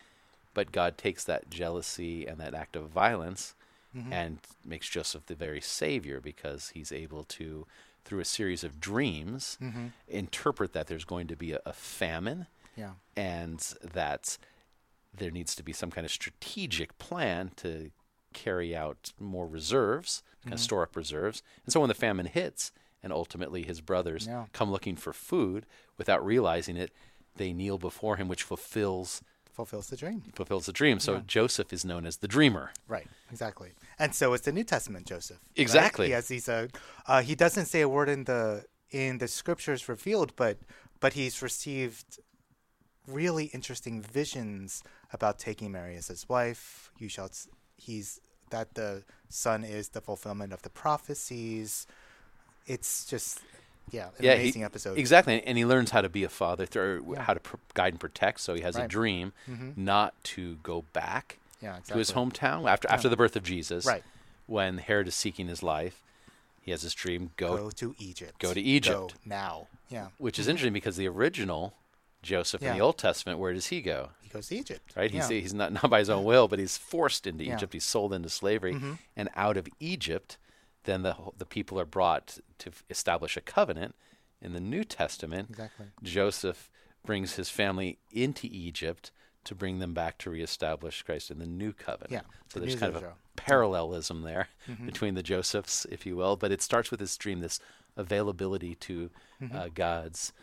but 0.54 0.72
God 0.72 0.98
takes 0.98 1.24
that 1.26 1.50
jealousy 1.52 2.26
and 2.26 2.40
that 2.40 2.54
act 2.56 2.76
of 2.76 2.90
violence 2.90 3.54
Mm-hmm. 3.98 4.14
and 4.14 4.38
makes 4.64 4.88
Joseph 4.90 5.26
the 5.26 5.36
very 5.36 5.62
savior 5.62 6.20
because 6.22 6.70
he's 6.70 6.92
able 6.92 7.24
to, 7.26 7.66
through 8.06 8.20
a 8.20 8.26
series 8.26 8.64
of 8.64 8.80
dreams, 8.80 9.58
Mm-hmm. 9.62 9.88
interpret 10.08 10.74
that 10.74 10.88
there's 10.88 11.06
going 11.06 11.28
to 11.28 11.36
be 11.36 11.52
a, 11.54 11.60
a 11.66 11.74
famine 11.74 12.46
Yeah. 12.76 12.92
and 13.16 13.60
that 13.94 14.38
there 15.14 15.32
needs 15.32 15.56
to 15.56 15.64
be 15.64 15.74
some 15.74 15.90
kind 15.92 16.06
of 16.06 16.12
strategic 16.12 16.98
plan 17.00 17.52
to 17.58 17.92
carry 18.34 18.76
out 18.76 19.14
more 19.20 19.48
reserves, 19.48 20.22
kind 20.22 20.46
Mm-hmm. 20.46 20.54
of 20.54 20.60
store 20.60 20.84
up 20.84 20.96
reserves. 20.96 21.42
And 21.66 21.74
so 21.74 21.80
when 21.80 21.90
the 21.90 21.96
famine 21.96 22.28
hits, 22.28 22.72
and 23.04 23.12
ultimately 23.14 23.64
his 23.64 23.82
brothers 23.82 24.28
Yeah. 24.28 24.46
come 24.54 24.72
looking 24.72 24.96
for 24.96 25.14
food 25.14 25.66
without 25.98 26.26
realizing 26.26 26.78
it, 26.78 26.92
they 27.36 27.54
kneel 27.54 27.78
before 27.78 28.16
him, 28.18 28.28
which 28.28 28.44
fulfills 28.44 29.22
Fulfills 29.54 29.88
the 29.90 29.98
dream. 29.98 30.22
fulfills 30.36 30.68
the 30.68 30.72
dream. 30.72 31.00
So 31.00 31.20
Joseph 31.26 31.74
is 31.74 31.84
known 31.84 32.06
as 32.06 32.18
the 32.18 32.28
dreamer. 32.28 32.72
Right, 32.88 33.08
exactly. 33.32 33.72
And 34.00 34.14
so 34.14 34.34
is 34.34 34.42
the 34.42 34.52
New 34.52 34.64
Testament 34.64 35.08
Joseph. 35.08 35.40
right? 35.42 35.60
Exactly. 35.62 36.06
He 36.08 36.12
has 36.14 36.28
these. 36.28 36.48
Uh, 36.48 36.68
uh, 37.08 37.22
he 37.22 37.34
doesn't 37.36 37.66
say 37.66 37.82
a 37.82 37.90
word 37.90 38.10
in 38.10 38.26
the 38.26 38.66
in 38.92 39.18
the 39.18 39.28
scriptures 39.28 39.90
revealed, 39.90 40.34
but 40.36 40.58
but 41.00 41.14
he's 41.14 41.42
received 41.42 42.20
really 43.08 43.46
interesting 43.46 44.02
visions 44.02 44.84
about 45.14 45.40
taking 45.40 45.72
Mary 45.72 45.96
as 45.96 46.08
his 46.08 46.28
wife. 46.30 46.92
You 47.00 47.10
shall. 47.10 47.30
He's 47.78 48.20
that 48.50 48.76
the 48.76 49.04
son 49.30 49.64
is 49.64 49.90
the 49.90 50.02
fulfillment 50.02 50.54
of 50.54 50.62
the 50.62 50.70
prophecies. 50.70 51.86
It's 52.66 53.06
just 53.06 53.40
yeah, 53.92 54.08
an 54.18 54.26
yeah, 54.26 54.36
he- 54.36 54.42
amazing 54.44 54.64
episode. 54.64 54.98
Exactly, 54.98 55.42
and 55.46 55.58
he 55.58 55.66
learns 55.66 55.92
how 55.92 56.02
to 56.02 56.10
be 56.10 56.24
a 56.24 56.30
father 56.30 56.66
through 56.66 57.14
Yeah. 57.14 57.24
how 57.24 57.34
to 57.34 57.40
pr- 57.40 57.56
guide 57.74 57.94
and 57.94 58.00
protect. 58.00 58.42
So 58.42 58.54
he 58.54 58.62
has 58.62 58.76
a 58.76 58.82
Right. 58.82 58.90
dream 58.90 59.34
Mhm. 59.50 59.78
not 59.78 60.14
to 60.36 60.56
go 60.64 60.84
back 60.94 61.40
Yeah, 61.62 61.78
to 61.88 61.96
his 61.96 62.12
hometown 62.12 62.70
after 62.70 62.90
after 62.90 63.10
the 63.10 63.18
birth 63.18 63.36
of 63.36 63.44
Jesus. 63.44 63.86
Right. 63.86 64.04
When 64.46 64.78
Herod 64.78 65.08
is 65.08 65.16
seeking 65.16 65.48
his 65.48 65.62
life, 65.64 66.04
he 66.62 66.72
has 66.72 66.82
this 66.84 66.94
dream 66.94 67.32
go, 67.36 67.58
Go 67.58 67.70
to 67.72 67.96
Egypt. 68.00 68.40
go 68.40 68.54
to 68.54 68.62
Egypt. 68.62 68.96
Go 68.96 69.10
now. 69.26 69.68
Yeah, 69.90 70.08
which 70.18 70.38
is 70.40 70.48
interesting 70.48 70.74
because 70.74 70.98
the 70.98 71.08
original 71.08 71.74
Joseph 72.22 72.62
in 72.62 72.74
the 72.74 72.82
Old 72.82 72.98
Testament, 72.98 73.40
where 73.40 73.54
does 73.54 73.68
he 73.68 73.82
go? 73.82 74.10
he 74.22 74.30
goes 74.30 74.48
to 74.50 74.56
Egypt. 74.58 74.94
Right? 74.96 75.10
He's 75.12 75.30
Yeah. 75.32 75.40
he's 75.40 75.54
not 75.54 75.72
not 75.74 75.90
by 75.90 76.00
his 76.00 76.10
own 76.10 76.24
will, 76.26 76.48
but 76.48 76.60
he's 76.60 76.78
forced 76.78 77.26
into 77.28 77.44
Yeah. 77.46 77.56
Egypt. 77.56 77.74
He's 77.74 77.86
sold 77.86 78.14
into 78.14 78.30
slavery, 78.30 78.74
Mhm. 78.74 79.00
and 79.16 79.30
out 79.36 79.58
of 79.58 79.68
Egypt, 79.80 80.38
then 80.84 81.02
the 81.04 81.16
the 81.38 81.46
people 81.46 81.80
are 81.80 81.86
brought 81.86 82.38
to 82.60 82.72
establish 82.90 83.36
a 83.38 83.42
covenant. 83.42 83.96
In 84.42 84.54
the 84.54 84.60
New 84.60 84.84
Testament, 84.84 85.50
exactly. 85.50 85.88
Joseph 86.04 86.70
brings 87.04 87.36
his 87.38 87.50
family 87.50 87.98
into 88.12 88.48
Egypt 88.52 89.12
to 89.48 89.56
bring 89.56 89.80
them 89.80 89.94
back 89.94 90.18
to 90.20 90.30
reestablish 90.30 91.04
Christ 91.04 91.32
in 91.32 91.40
the 91.40 91.46
new 91.46 91.74
covenant. 91.74 92.12
Yeah, 92.12 92.22
So 92.50 92.60
the 92.60 92.66
there's 92.68 92.80
kind 92.80 92.96
of 92.96 93.04
a 93.04 93.14
parallelism 93.36 94.22
there 94.24 94.48
Mhm. 94.70 94.86
between 94.86 95.16
the 95.16 95.24
Josephs, 95.24 95.86
if 95.92 96.06
you 96.06 96.16
will. 96.16 96.36
But 96.38 96.52
it 96.52 96.62
starts 96.62 96.92
with 96.92 97.00
this 97.00 97.18
dream, 97.18 97.40
this 97.42 97.60
availability 97.96 98.76
to 98.76 99.10
Mm-hmm. 99.42 99.56
uh, 99.56 99.68
God's 99.74 100.34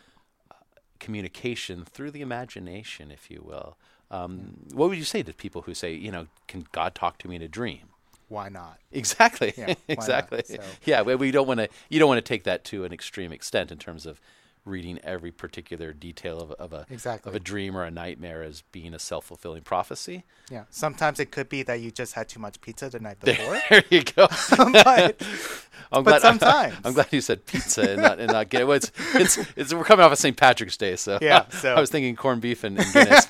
uh, 0.51 0.55
communication 0.99 1.85
through 1.85 2.11
the 2.11 2.21
imagination, 2.21 3.11
if 3.11 3.29
you 3.29 3.41
will. 3.45 3.77
Um, 4.11 4.65
What 4.73 4.89
would 4.89 4.97
you 4.97 5.03
say 5.03 5.23
to 5.23 5.33
people 5.33 5.63
who 5.63 5.73
say, 5.73 5.93
you 5.93 6.11
know, 6.11 6.27
can 6.47 6.65
God 6.71 6.95
talk 6.95 7.17
to 7.19 7.27
me 7.27 7.35
in 7.35 7.41
a 7.41 7.47
dream? 7.47 7.89
why 8.27 8.49
not? 8.49 8.79
Exactly. 8.91 9.53
Yeah, 9.55 9.67
why 9.67 9.73
not? 9.75 9.79
exactly. 9.87 10.43
So- 10.45 10.57
Yeah, 10.83 11.03
we, 11.03 11.13
we 11.15 11.29
don't 11.31 11.45
want 11.47 11.59
to. 11.59 11.69
You 11.89 11.99
don't 11.99 12.07
want 12.09 12.17
to 12.17 12.27
take 12.27 12.43
that 12.45 12.63
to 12.65 12.83
an 12.83 12.91
extreme 12.91 13.31
extent 13.31 13.71
in 13.71 13.77
terms 13.77 14.07
of 14.07 14.19
reading 14.65 14.99
every 15.03 15.31
particular 15.31 15.93
detail 15.93 16.39
of, 16.41 16.51
of 16.53 16.73
a 16.73 16.85
Exactly. 16.89 17.29
of 17.29 17.35
a 17.35 17.39
dream 17.39 17.77
or 17.77 17.83
a 17.83 17.91
nightmare 17.91 18.41
as 18.43 18.63
being 18.71 18.93
a 18.93 18.99
self 18.99 19.25
fulfilling 19.25 19.61
prophecy. 19.61 20.23
Yeah. 20.49 20.63
Sometimes 20.69 21.19
it 21.19 21.31
could 21.31 21.49
be 21.49 21.63
that 21.63 21.79
you 21.81 21.91
just 21.91 22.13
had 22.13 22.27
too 22.27 22.39
much 22.39 22.59
pizza 22.61 22.89
the 22.89 22.99
night 22.99 23.19
before. 23.23 23.59
There 23.69 23.83
you 23.89 24.03
go. 24.03 24.27
but 24.57 25.21
I'm 25.91 26.03
But 26.03 26.19
glad, 26.19 26.21
sometimes. 26.21 26.75
I'm 26.83 26.93
glad 26.93 27.07
you 27.11 27.21
said 27.21 27.45
pizza 27.45 27.91
and 27.91 28.01
not 28.01 28.19
and 28.19 28.31
not 28.31 28.49
Guinness. 28.49 28.67
Well, 28.67 28.77
it's, 28.77 28.91
it's 29.37 29.37
it's 29.55 29.73
we're 29.73 29.83
coming 29.83 30.03
off 30.03 30.11
of 30.11 30.17
St. 30.17 30.35
Patrick's 30.35 30.77
Day, 30.77 30.95
so 30.95 31.19
Yeah, 31.21 31.47
so- 31.49 31.75
I 31.75 31.79
was 31.79 31.89
thinking 31.91 32.15
corned 32.15 32.41
beef 32.41 32.63
and, 32.63 32.79
and 32.79 32.91
Guinness. 32.93 33.27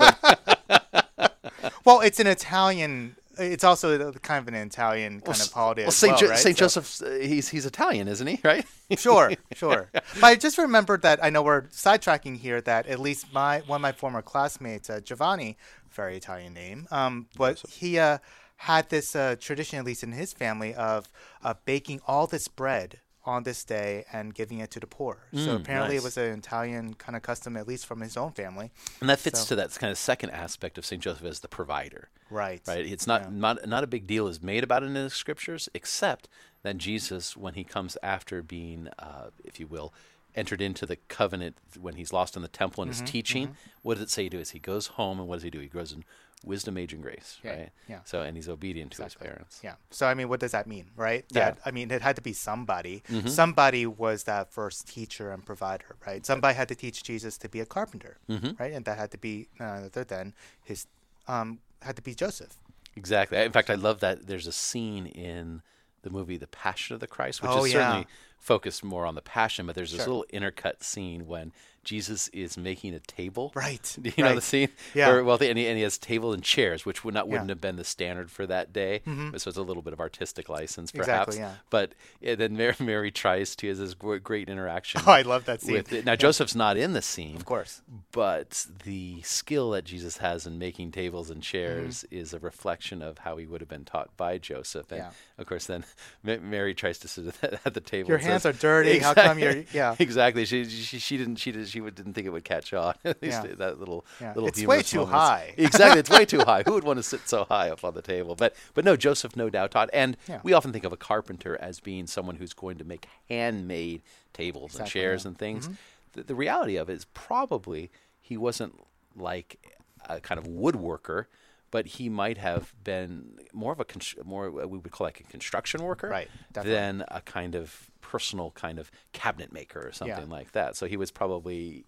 Well, 1.84 2.02
it's 2.02 2.20
an 2.20 2.28
Italian. 2.28 3.16
It's 3.38 3.64
also 3.64 4.12
kind 4.14 4.42
of 4.42 4.48
an 4.54 4.56
Italian 4.56 5.22
kind 5.22 5.40
of 5.42 5.52
holiday 5.52 5.84
well, 5.84 5.92
Saint 5.92 6.12
well, 6.14 6.20
Jo- 6.22 6.30
right? 6.30 6.38
Saint 6.40 6.58
So- 6.58 6.66
Joseph's 6.66 7.02
uh, 7.02 7.20
he's 7.22 7.50
he's 7.50 7.66
Italian, 7.66 8.08
isn't 8.08 8.28
he? 8.28 8.40
Right? 8.44 8.66
sure, 8.98 9.34
sure. 9.54 9.90
But 9.94 10.24
I 10.24 10.36
just 10.36 10.58
remembered 10.58 11.02
that 11.04 11.24
I 11.24 11.30
know 11.30 11.42
we're 11.42 11.64
sidetracking 11.64 12.38
here. 12.38 12.62
That 12.62 12.88
at 12.88 13.00
least 13.00 13.34
my 13.34 13.60
one 13.68 13.78
of 13.78 13.82
my 13.82 13.92
former 13.92 14.22
classmates, 14.22 14.90
uh, 14.90 15.00
Giovanni, 15.00 15.58
very 15.92 16.18
Italian 16.18 16.54
name, 16.54 16.88
um, 16.92 17.28
but 17.38 17.62
he 17.70 17.98
uh, 18.00 18.20
had 18.58 18.90
this 18.90 19.16
uh, 19.16 19.36
tradition, 19.40 19.80
at 19.80 19.86
least 19.86 20.04
in 20.04 20.12
his 20.14 20.34
family, 20.34 20.74
of 20.74 21.12
uh, 21.44 21.54
baking 21.66 22.02
all 22.08 22.28
this 22.28 22.48
bread 22.48 23.00
on 23.26 23.44
this 23.44 23.64
day 23.64 24.06
and 24.14 24.34
giving 24.34 24.60
it 24.60 24.70
to 24.72 24.80
the 24.80 24.88
poor. 24.88 25.18
so 25.34 25.40
Mm, 25.40 25.56
apparently, 25.62 25.96
nice. 25.96 26.04
it 26.04 26.06
was 26.06 26.18
an 26.18 26.38
Italian 26.40 26.94
kind 26.94 27.16
of 27.16 27.22
custom, 27.24 27.58
at 27.58 27.68
least 27.68 27.86
from 27.86 28.02
his 28.02 28.16
own 28.18 28.32
family. 28.32 28.72
And 29.02 29.10
that 29.10 29.20
fits 29.20 29.40
So- 29.42 29.48
to 29.48 29.56
that 29.58 29.72
kind 29.80 29.92
of 29.92 29.98
second 29.98 30.30
aspect 30.32 30.78
of 30.78 30.86
Saint 30.86 31.02
Joseph 31.04 31.26
as 31.26 31.40
the 31.40 31.48
provider. 31.48 32.10
Right. 32.30 32.62
Right. 32.68 32.86
It's 32.86 33.08
not 33.08 33.22
Yeah. 33.24 33.30
not 33.32 33.68
not 33.68 33.84
a 33.84 33.88
big 33.88 34.08
deal 34.08 34.28
is 34.28 34.42
made 34.42 34.64
about 34.64 34.84
it 34.84 34.88
in 34.88 34.94
the 34.94 35.10
scriptures, 35.10 35.70
except 35.74 36.28
that 36.64 36.78
Jesus, 36.78 37.38
when 37.38 37.54
he 37.54 37.64
comes 37.64 37.98
after 38.02 38.42
being, 38.42 38.88
uh, 38.98 39.30
if 39.44 39.60
you 39.60 39.68
will, 39.68 39.94
entered 40.36 40.62
into 40.62 40.86
the 40.86 40.98
covenant 41.08 41.58
when 41.80 41.96
he's 41.96 42.12
lost 42.14 42.36
in 42.36 42.42
the 42.42 42.48
temple 42.48 42.84
and 42.84 42.92
Mm-hmm, 42.92 43.04
is 43.06 43.12
teaching, 43.12 43.56
what 43.82 43.96
does 43.96 44.04
it 44.04 44.10
say 44.10 44.24
he 44.24 44.30
do? 44.30 44.40
Is 44.40 44.52
he 44.52 44.60
goes 44.60 44.88
home 44.88 45.20
and 45.20 45.28
what 45.28 45.38
does 45.38 45.44
he 45.44 45.50
do? 45.50 45.60
He 45.60 45.68
grows 45.68 45.92
in 45.94 46.04
wisdom, 46.44 46.78
age, 46.78 46.94
and 46.94 47.02
grace. 47.02 47.40
Yeah, 47.44 47.52
Right. 47.52 47.70
yeah. 47.90 48.00
So 48.04 48.22
and 48.22 48.36
he's 48.38 48.48
obedient 48.50 48.92
to 48.92 49.04
Exactly. 49.04 49.26
his 49.28 49.34
parents. 49.34 49.60
Yeah. 49.64 49.76
So 49.90 50.06
I 50.06 50.14
mean, 50.14 50.30
what 50.30 50.40
does 50.40 50.52
that 50.52 50.68
mean, 50.68 50.92
right? 50.96 51.26
Yeah. 51.32 51.56
I 51.66 51.72
mean, 51.72 51.90
it 51.90 52.02
had 52.04 52.16
to 52.18 52.22
be 52.22 52.34
somebody. 52.34 53.02
Mm-hmm. 53.10 53.28
Somebody 53.30 53.86
was 53.88 54.26
that 54.26 54.52
first 54.52 54.88
teacher 54.88 55.32
and 55.32 55.44
provider, 55.46 55.96
right? 56.06 56.24
Somebody 56.26 56.54
had 56.56 56.68
to 56.68 56.76
teach 56.76 57.02
Jesus 57.04 57.38
to 57.40 57.50
be 57.50 57.60
a 57.62 57.66
carpenter, 57.66 58.18
Mm-hmm. 58.30 58.52
right? 58.62 58.74
And 58.74 58.86
that 58.86 58.98
had 58.98 59.12
to 59.12 59.18
be 59.18 59.48
none 59.60 59.86
other 59.86 60.04
than 60.04 60.34
his, 60.64 60.86
um, 61.28 61.60
had 61.82 61.96
to 61.96 62.02
be 62.04 62.14
Joseph. 62.14 62.54
Exactly. 62.96 63.38
In 63.40 63.52
fact, 63.52 63.70
I 63.70 63.76
love 63.76 64.00
that 64.02 64.28
there's 64.28 64.48
a 64.48 64.52
scene 64.54 65.06
in 65.08 65.62
the 66.04 66.10
movie 66.12 66.38
The 66.38 66.48
Passion 66.48 66.94
of 66.94 67.00
the 67.00 67.08
Christ, 67.08 67.42
which 67.42 67.50
Oh, 67.52 67.66
is 67.66 67.72
certainly 67.72 68.06
focused 68.46 68.84
more 68.84 69.06
on 69.08 69.16
the 69.16 69.22
passion, 69.24 69.66
but 69.66 69.76
there's 69.76 69.92
this 69.92 70.04
Sure. 70.04 70.14
little 70.14 70.26
intercut 70.32 70.84
scene 70.84 71.26
when 71.26 71.52
Jesus 71.86 72.28
is 72.30 72.58
making 72.58 72.94
a 72.94 73.00
table. 73.00 73.54
Right, 73.56 73.96
Do 74.02 74.12
you 74.18 74.24
know 74.24 74.36
the 74.36 74.42
scene? 74.42 74.70
Yeah. 74.94 75.12
Or, 75.12 75.24
well, 75.24 75.38
the, 75.38 75.50
and, 75.50 75.58
he, 75.58 75.68
and 75.68 75.78
he 75.78 75.84
has 75.84 75.98
table 75.98 76.34
and 76.34 76.44
chairs, 76.44 76.86
which 76.86 77.06
would 77.06 77.14
not 77.14 77.30
wouldn't 77.30 77.50
have 77.50 77.62
been 77.62 77.78
the 77.78 77.84
standard 77.86 78.30
for 78.32 78.46
that 78.48 78.74
day. 78.74 79.02
So 79.06 79.50
it's 79.50 79.58
a 79.58 79.62
little 79.62 79.84
bit 79.84 79.94
of 79.94 80.00
artistic 80.02 80.50
license, 80.50 80.92
perhaps. 80.92 81.36
Exactly, 81.36 81.38
yeah. 81.40 81.54
But 81.70 81.94
yeah, 82.20 82.36
then 82.36 82.58
Mary, 82.58 82.76
Mary 82.80 83.12
tries 83.12 83.56
to 83.58 83.68
has 83.70 83.80
this 83.80 83.94
great 83.94 84.50
interaction. 84.50 85.02
Oh, 85.08 85.12
I 85.12 85.22
love 85.22 85.46
that 85.46 85.62
scene. 85.62 85.84
Now 86.04 86.16
Joseph's 86.16 86.56
not 86.56 86.76
in 86.78 86.94
the 86.94 87.02
scene, 87.02 87.36
Of 87.36 87.46
course. 87.46 87.82
but 88.12 88.66
the 88.84 89.22
skill 89.22 89.72
that 89.72 89.86
Jesus 89.86 90.18
has 90.18 90.48
in 90.48 90.58
making 90.58 90.92
tables 90.92 91.30
and 91.30 91.42
chairs 91.44 92.04
Mm-hmm. 92.06 92.16
is 92.18 92.34
a 92.34 92.40
reflection 92.40 93.02
of 93.02 93.20
how 93.20 93.38
he 93.38 93.46
would 93.46 93.62
have 93.62 93.70
been 93.70 93.86
taught 93.86 94.16
by 94.18 94.38
Joseph. 94.40 94.92
And 94.92 95.00
Yeah. 95.02 95.12
of 95.38 95.46
course, 95.46 95.66
then 95.68 95.86
Mary 96.24 96.74
tries 96.74 96.98
to 97.00 97.08
sit 97.08 97.36
at 97.44 97.74
the 97.74 97.82
table. 97.82 98.10
Your 98.10 98.18
and 98.18 98.26
hands 98.26 98.44
says- 98.44 98.56
are 98.56 98.60
dirty. 98.60 99.00
How 99.00 99.14
come 99.14 99.38
you're- 99.38 99.66
yeah. 99.74 99.96
exactly. 100.00 100.46
She, 100.46 100.66
she 100.66 100.98
she 101.00 101.18
didn't 101.18 101.36
she 101.36 101.52
did, 101.52 101.68
she 101.76 101.82
would, 101.82 101.94
didn't 101.94 102.14
think 102.14 102.26
it 102.26 102.30
would 102.30 102.46
catch 102.46 102.74
on. 102.74 102.96
At 103.04 103.22
least 103.22 103.44
Yeah. 103.44 103.56
that 103.58 103.80
little 103.80 104.06
Yeah. 104.22 104.34
little. 104.34 104.48
It's 104.48 104.64
way 104.66 104.82
too 104.82 105.00
moments. 105.00 105.14
high. 105.20 105.54
exactly, 105.58 106.00
it's 106.00 106.10
way 106.10 106.24
too 106.26 106.40
high. 106.46 106.64
Who 106.66 106.74
would 106.74 106.86
want 106.86 106.98
to 106.98 107.04
sit 107.04 107.28
so 107.28 107.44
high 107.44 107.70
up 107.70 107.84
on 107.84 107.94
the 107.94 108.02
table? 108.02 108.36
But 108.36 108.56
but 108.74 108.86
no, 108.86 108.96
Joseph 108.96 109.36
no 109.36 109.50
doubt 109.50 109.72
taught. 109.72 109.90
And 109.94 110.16
Yeah. 110.30 110.40
we 110.44 110.54
often 110.54 110.72
think 110.72 110.86
of 110.86 110.94
a 110.94 110.98
carpenter 110.98 111.58
as 111.60 111.80
being 111.82 112.08
someone 112.08 112.38
who's 112.38 112.54
going 112.54 112.78
to 112.78 112.86
make 112.86 113.08
handmade 113.30 114.02
tables 114.34 114.80
and 114.80 114.88
chairs 114.88 115.26
and 115.26 115.38
things. 115.38 115.66
Mm-hmm. 115.66 115.76
The, 116.14 116.24
the 116.24 116.36
reality 116.36 116.78
of 116.78 116.90
it 116.90 116.94
is 116.94 117.06
probably 117.14 117.92
he 118.22 118.38
wasn't 118.38 118.80
like 119.18 119.76
a 120.08 120.20
kind 120.22 120.40
of 120.40 120.46
woodworker, 120.46 121.26
but 121.72 121.86
he 121.86 122.08
might 122.10 122.38
have 122.38 122.74
been 122.84 123.38
more 123.54 123.74
of 123.74 123.80
a 123.82 123.86
constr- 123.86 124.24
more 124.24 124.50
we 124.50 124.78
would 124.78 124.92
call 124.92 125.06
like 125.06 125.20
a 125.20 125.24
construction 125.24 125.84
worker, 125.84 126.08
Right, 126.08 126.30
definitely. 126.54 126.74
than 126.80 127.04
a 127.10 127.20
kind 127.22 127.54
of 127.56 127.92
personal 128.12 128.52
kind 128.52 128.78
of 128.80 128.92
cabinet 129.14 129.52
maker 129.52 129.82
or 129.88 129.92
something 129.92 130.28
Yeah. 130.30 130.38
like 130.38 130.52
that. 130.52 130.76
So 130.76 130.86
he 130.86 130.98
was 130.98 131.10
probably 131.12 131.86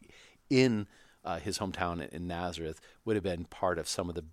in 0.50 0.88
uh, 1.24 1.39
his 1.39 1.59
hometown 1.59 2.07
in- 2.09 2.27
Nazareth 2.27 2.79
would 3.05 3.15
have 3.15 3.24
been 3.24 3.45
part 3.45 3.77
of 3.77 3.88
some 3.88 4.09
of 4.09 4.15
the 4.15 4.24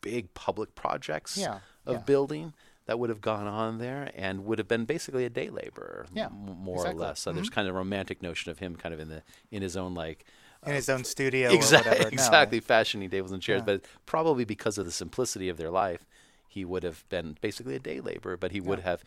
big 0.00 0.34
public 0.34 0.74
projects 0.74 1.36
Yeah, 1.38 1.60
of 1.86 1.94
yeah. 1.94 1.98
building 2.00 2.52
that 2.86 2.98
would 2.98 3.08
have 3.10 3.20
gone 3.20 3.46
on 3.46 3.78
there 3.78 4.10
and 4.16 4.44
would 4.44 4.58
have 4.58 4.66
been 4.66 4.84
basically 4.84 5.24
a 5.24 5.30
day 5.30 5.48
laborer 5.50 6.06
Yeah, 6.12 6.26
m- 6.26 6.56
more 6.58 6.76
exactly. 6.76 6.94
Mm-hmm. 6.94 6.98
or 7.02 7.06
less 7.06 7.20
so 7.20 7.32
there's 7.32 7.48
kind 7.50 7.68
of 7.68 7.74
a 7.74 7.78
romantic 7.78 8.20
notion 8.22 8.50
of 8.50 8.58
him 8.58 8.74
kind 8.74 8.92
of 8.92 8.98
in 9.00 9.08
the 9.08 9.22
in 9.52 9.62
his 9.62 9.76
own 9.76 9.94
like 9.94 10.24
In 10.66 10.74
his 10.74 10.88
own 10.88 11.04
studio 11.04 11.50
or 11.50 11.54
exactly. 11.54 11.98
No. 12.00 12.06
exactly 12.08 12.58
fashioning 12.60 13.08
tables 13.10 13.30
and 13.30 13.40
chairs 13.40 13.60
Yeah. 13.60 13.76
but 13.76 13.84
probably 14.04 14.44
because 14.44 14.76
of 14.78 14.84
the 14.84 14.90
simplicity 14.92 15.48
of 15.48 15.56
their 15.58 15.70
life 15.70 16.04
he 16.48 16.64
would 16.64 16.82
have 16.82 17.08
been 17.08 17.36
basically 17.40 17.76
a 17.76 17.78
day 17.90 18.00
laborer 18.00 18.36
but 18.36 18.50
he 18.50 18.60
would 18.60 18.80
have 18.80 19.04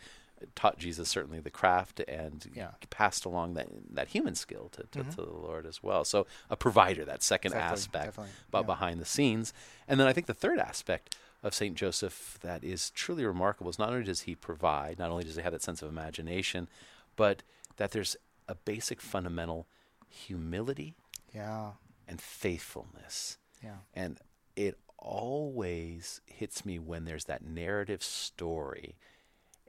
taught 0.54 0.78
Jesus 0.78 1.08
certainly 1.08 1.40
the 1.40 1.50
craft 1.50 2.00
and 2.00 2.46
Yeah. 2.54 2.72
passed 2.90 3.24
along 3.24 3.54
that 3.54 3.68
that 3.90 4.08
human 4.08 4.34
skill 4.34 4.68
to, 4.72 4.82
to, 4.92 5.02
to 5.10 5.16
the 5.16 5.22
Lord 5.32 5.64
as 5.66 5.82
well 5.82 6.04
so 6.04 6.26
a 6.50 6.56
provider 6.56 7.04
that 7.04 7.22
second 7.22 7.52
Mm-hmm. 7.52 7.60
Exactly, 7.72 7.72
aspect 8.00 8.04
definitely, 8.16 8.32
but 8.50 8.60
yeah. 8.60 8.66
behind 8.66 9.00
the 9.00 9.04
scenes 9.06 9.52
and 9.88 9.98
then 9.98 10.06
I 10.06 10.12
think 10.12 10.26
the 10.26 10.34
third 10.34 10.58
aspect 10.58 11.16
of 11.42 11.54
St. 11.54 11.74
Joseph 11.76 12.38
that 12.42 12.64
is 12.64 12.90
truly 12.90 13.24
remarkable 13.24 13.70
is 13.70 13.78
not 13.78 13.90
only 13.90 14.04
does 14.04 14.22
he 14.22 14.34
provide, 14.34 14.98
not 14.98 15.10
only 15.10 15.22
does 15.24 15.36
he 15.36 15.42
have 15.42 15.52
that 15.52 15.62
sense 15.62 15.80
of 15.82 15.88
imagination, 15.88 16.68
but 17.14 17.42
that 17.76 17.92
there's 17.92 18.16
a 18.48 18.54
basic 18.54 19.00
fundamental 19.00 19.66
humility 20.08 20.94
Yeah. 21.32 21.72
and 22.08 22.20
faithfulness. 22.20 23.38
Yeah. 23.62 23.76
And 23.94 24.18
it 24.56 24.76
always 24.98 26.20
hits 26.26 26.64
me 26.64 26.78
when 26.78 27.04
there's 27.04 27.24
that 27.26 27.44
narrative 27.44 28.02
story. 28.02 28.96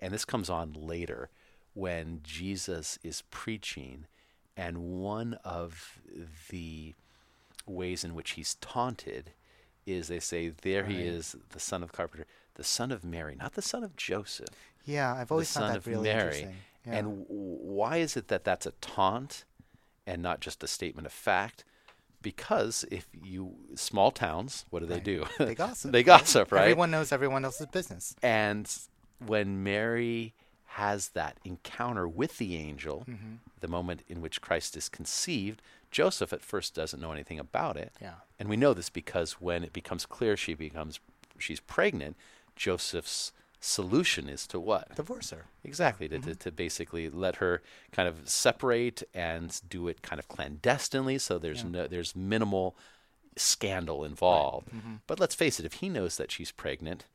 And 0.01 0.13
this 0.13 0.25
comes 0.25 0.49
on 0.49 0.73
later 0.73 1.29
when 1.73 2.21
Jesus 2.23 2.97
is 3.03 3.23
preaching, 3.29 4.05
and 4.55 4.77
one 4.79 5.35
of 5.43 5.99
the 6.49 6.95
ways 7.65 8.03
in 8.03 8.15
which 8.15 8.31
he's 8.31 8.55
taunted 8.55 9.31
is 9.85 10.07
they 10.07 10.19
say, 10.19 10.49
There 10.61 10.85
he 10.85 11.01
is, 11.01 11.35
the 11.49 11.59
son 11.59 11.83
of 11.83 11.91
carpenter, 11.91 12.25
the 12.55 12.63
son 12.63 12.91
of 12.91 13.03
Mary, 13.03 13.35
not 13.39 13.53
the 13.53 13.61
son 13.61 13.83
of 13.83 13.95
Joseph 13.95 14.49
Yeah. 14.85 15.13
I've 15.13 15.31
always 15.31 15.49
son 15.49 15.63
found 15.63 15.75
that 15.75 15.89
really 15.89 16.03
Mary. 16.09 16.23
interesting. 16.23 16.55
Yeah. 16.85 16.93
And 16.95 17.07
w- 17.25 17.25
why 17.29 17.97
is 17.97 18.17
it 18.17 18.27
that 18.29 18.43
that's 18.43 18.65
a 18.65 18.71
taunt 18.81 19.45
and 20.05 20.21
not 20.21 20.39
just 20.39 20.63
a 20.63 20.67
statement 20.67 21.05
of 21.05 21.13
fact? 21.13 21.63
Because 22.21 22.83
if 22.89 23.07
you 23.23 23.55
small 23.75 24.09
towns, 24.11 24.65
what 24.71 24.79
do 24.79 24.85
they 24.87 24.99
do? 24.99 25.25
they 25.37 25.53
gossip. 25.65 25.91
they 25.91 25.99
right? 25.99 26.05
gossip, 26.05 26.51
right? 26.51 26.61
Everyone 26.63 26.89
knows 26.91 27.11
everyone 27.11 27.45
else's 27.45 27.67
business. 27.67 28.15
And 28.23 28.69
when 29.25 29.63
Mary 29.63 30.33
has 30.71 31.09
that 31.09 31.37
encounter 31.43 32.07
with 32.07 32.37
the 32.37 32.55
angel, 32.55 33.03
Mm-hmm. 33.09 33.35
the 33.61 33.67
moment 33.67 34.03
in 34.07 34.21
which 34.21 34.41
Christ 34.41 34.75
is 34.77 34.89
conceived, 34.89 35.61
Joseph 35.91 36.33
at 36.33 36.41
first 36.43 36.75
doesn't 36.75 37.01
know 37.01 37.11
anything 37.13 37.39
about 37.39 37.77
it. 37.77 37.93
Yeah. 38.01 38.15
And 38.37 38.47
we 38.49 38.57
know 38.57 38.73
this 38.73 38.89
because 38.89 39.33
when 39.41 39.63
it 39.63 39.73
becomes 39.73 40.05
clear 40.05 40.35
she 40.37 40.53
becomes 40.53 40.99
she's 41.39 41.59
pregnant, 41.61 42.15
Joseph's 42.55 43.31
solution 43.59 44.29
is 44.29 44.45
to 44.47 44.59
what? 44.59 44.95
Divorce 44.95 45.31
her. 45.31 45.45
Exactly, 45.63 46.07
to, 46.09 46.19
to, 46.19 46.35
to 46.35 46.51
basically 46.51 47.09
let 47.09 47.37
her 47.37 47.61
kind 47.91 48.07
of 48.07 48.29
separate 48.29 49.01
and 49.15 49.59
do 49.67 49.87
it 49.87 50.01
kind 50.03 50.19
of 50.19 50.27
clandestinely, 50.27 51.17
so 51.17 51.39
there's 51.39 51.63
no 51.63 51.87
there's 51.87 52.15
minimal 52.15 52.75
scandal 53.35 54.03
involved. 54.03 54.69
But 55.07 55.19
let's 55.19 55.35
face 55.35 55.59
it, 55.59 55.65
if 55.65 55.73
he 55.73 55.89
knows 55.89 56.17
that 56.17 56.31
she's 56.31 56.51
pregnant, 56.51 57.05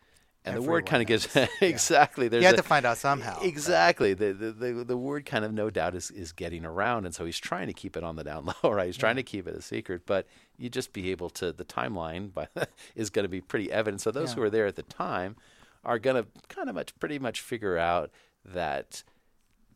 and 0.44 0.56
the 0.56 0.62
word 0.62 0.86
kind 0.86 1.00
of 1.02 1.06
gives. 1.06 1.28
Yeah. 1.34 1.46
exactly, 1.60 2.28
there's 2.28 2.40
He 2.42 2.44
had 2.46 2.54
a- 2.54 2.58
to 2.58 2.62
find 2.62 2.84
out 2.84 2.98
somehow. 2.98 3.40
Exactly. 3.42 4.14
The, 4.14 4.32
the 4.32 4.52
the 4.52 4.72
the 4.84 4.96
word 4.96 5.24
kind 5.24 5.44
of 5.44 5.52
no 5.52 5.70
doubt 5.70 5.94
is 5.94 6.10
is 6.10 6.32
getting 6.32 6.64
around, 6.64 7.04
and 7.06 7.14
so 7.14 7.24
he's 7.24 7.38
trying 7.38 7.68
to 7.68 7.72
keep 7.72 7.96
it 7.96 8.02
on 8.04 8.16
the 8.16 8.24
down 8.24 8.46
low, 8.62 8.70
right? 8.72 8.86
He's 8.86 8.96
trying 8.96 9.16
to 9.16 9.22
keep 9.22 9.46
it 9.46 9.54
a 9.54 9.62
secret, 9.62 10.02
but 10.06 10.26
you 10.58 10.68
just 10.68 10.92
be 10.92 11.10
able 11.10 11.30
to 11.30 11.52
the 11.52 11.64
timeline 11.64 12.32
by, 12.32 12.48
is 12.96 13.10
going 13.10 13.24
to 13.24 13.28
be 13.28 13.40
pretty 13.40 13.70
evident. 13.70 14.00
So 14.00 14.10
those 14.10 14.30
Yeah. 14.30 14.34
who 14.36 14.40
were 14.42 14.50
there 14.50 14.66
at 14.66 14.76
the 14.76 14.82
time 14.82 15.36
are 15.84 15.98
going 15.98 16.22
to 16.22 16.28
kind 16.48 16.68
of 16.68 16.74
much 16.74 16.98
pretty 16.98 17.18
much 17.18 17.40
figure 17.40 17.76
out 17.78 18.10
that 18.44 19.02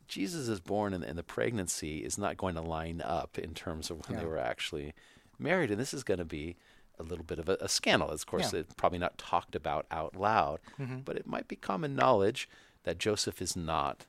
Jesus 0.07 0.47
is 0.47 0.59
born 0.61 0.93
and, 0.93 1.03
and 1.03 1.17
the 1.17 1.23
pregnancy 1.23 1.97
is 1.97 2.17
not 2.17 2.37
going 2.37 2.55
to 2.55 2.61
line 2.61 3.01
up 3.03 3.37
in 3.37 3.53
terms 3.53 3.89
of 3.91 4.07
when 4.07 4.17
they 4.17 4.25
were 4.25 4.37
actually 4.37 4.93
married, 5.37 5.69
and 5.69 5.79
this 5.79 5.93
is 5.93 6.03
going 6.03 6.17
to 6.19 6.25
be 6.25 6.55
a 6.99 7.03
little 7.03 7.23
bit 7.25 7.39
of 7.39 7.47
a, 7.49 7.57
a 7.61 7.69
scandal. 7.69 8.09
Of 8.09 8.25
course, 8.25 8.53
Yeah. 8.53 8.59
it's 8.61 8.73
probably 8.73 8.99
not 8.99 9.17
talked 9.17 9.55
about 9.55 9.85
out 9.91 10.15
loud, 10.15 10.59
Mhm. 10.79 11.05
but 11.05 11.15
it 11.17 11.27
might 11.27 11.47
be 11.47 11.55
common 11.55 11.95
knowledge 11.95 12.49
that 12.83 12.97
Joseph 12.97 13.41
is 13.41 13.55
not 13.55 14.05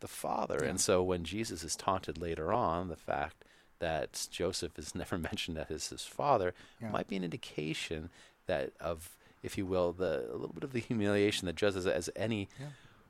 the 0.00 0.08
father. 0.08 0.60
Yeah. 0.62 0.70
And 0.70 0.80
so 0.80 1.02
when 1.02 1.24
Jesus 1.24 1.62
is 1.64 1.76
taunted 1.76 2.16
later 2.18 2.52
on, 2.52 2.88
the 2.88 2.96
fact 2.96 3.44
that 3.80 4.28
Joseph 4.30 4.78
is 4.78 4.94
never 4.94 5.18
mentioned 5.18 5.58
as 5.58 5.88
his 5.88 6.04
father 6.04 6.54
Yeah. 6.80 6.90
might 6.90 7.08
be 7.08 7.16
an 7.16 7.24
indication 7.24 8.10
that 8.46 8.72
of, 8.80 9.16
if 9.42 9.56
you 9.58 9.66
will, 9.66 9.92
the 9.92 10.26
a 10.30 10.36
little 10.36 10.52
bit 10.54 10.64
of 10.64 10.72
the 10.72 10.80
humiliation 10.90 11.46
that 11.46 11.56
Joseph, 11.56 11.86
as 11.86 12.08
any 12.16 12.48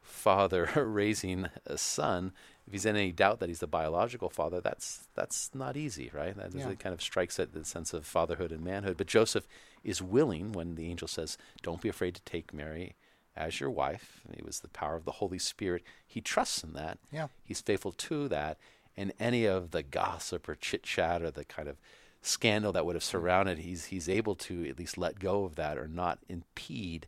father 0.03 0.65
raising 0.77 1.49
a 1.67 1.79
son, 1.79 2.33
if 2.67 2.73
he's 2.73 2.87
in 2.87 2.97
any 2.97 3.13
doubt 3.13 3.41
that 3.41 3.49
he's 3.49 3.61
the 3.61 3.67
biological 3.67 4.31
father, 4.31 4.61
that's 4.61 5.09
that's 5.15 5.51
not 5.55 5.77
easy, 5.77 6.11
right? 6.13 6.37
That 6.37 6.55
Yeah. 6.55 6.69
it 6.71 6.79
kind 6.79 6.93
of 6.93 7.03
strikes 7.03 7.39
at 7.41 7.53
the 7.53 7.65
sense 7.65 7.93
of 7.93 8.07
fatherhood 8.07 8.53
and 8.53 8.63
manhood. 8.63 8.97
But 8.97 9.07
Joseph 9.09 9.47
is 9.83 10.01
willing 10.03 10.53
when 10.53 10.75
the 10.75 10.89
angel 10.91 11.09
says, 11.09 11.37
"Don't 11.63 11.81
be 11.81 11.89
afraid 11.89 12.15
to 12.15 12.23
take 12.23 12.53
Mary 12.55 12.95
as 13.35 13.61
your 13.61 13.71
wife." 13.71 14.21
It 14.33 14.45
was 14.45 14.61
the 14.61 14.69
power 14.69 14.97
of 14.97 15.05
the 15.05 15.13
Holy 15.13 15.39
Spirit. 15.39 15.83
He 16.07 16.21
trusts 16.21 16.63
in 16.63 16.75
that. 16.75 16.99
Yeah. 17.11 17.29
He's 17.45 17.61
faithful 17.61 17.93
to 17.93 18.29
that. 18.29 18.59
And 18.97 19.13
any 19.19 19.47
of 19.47 19.71
the 19.71 19.83
gossip 19.83 20.49
or 20.49 20.55
chit 20.55 20.83
chat 20.83 21.23
or 21.23 21.31
the 21.31 21.45
kind 21.45 21.69
of 21.69 21.79
scandal 22.23 22.71
that 22.73 22.85
would 22.85 22.97
have 22.97 23.05
surrounded, 23.05 23.59
he's 23.59 23.87
he's 23.87 24.09
able 24.09 24.35
to 24.35 24.69
at 24.69 24.79
least 24.79 24.99
let 24.99 25.19
go 25.19 25.45
of 25.45 25.57
that 25.57 25.79
or 25.79 25.89
not 25.89 26.19
impede 26.29 27.07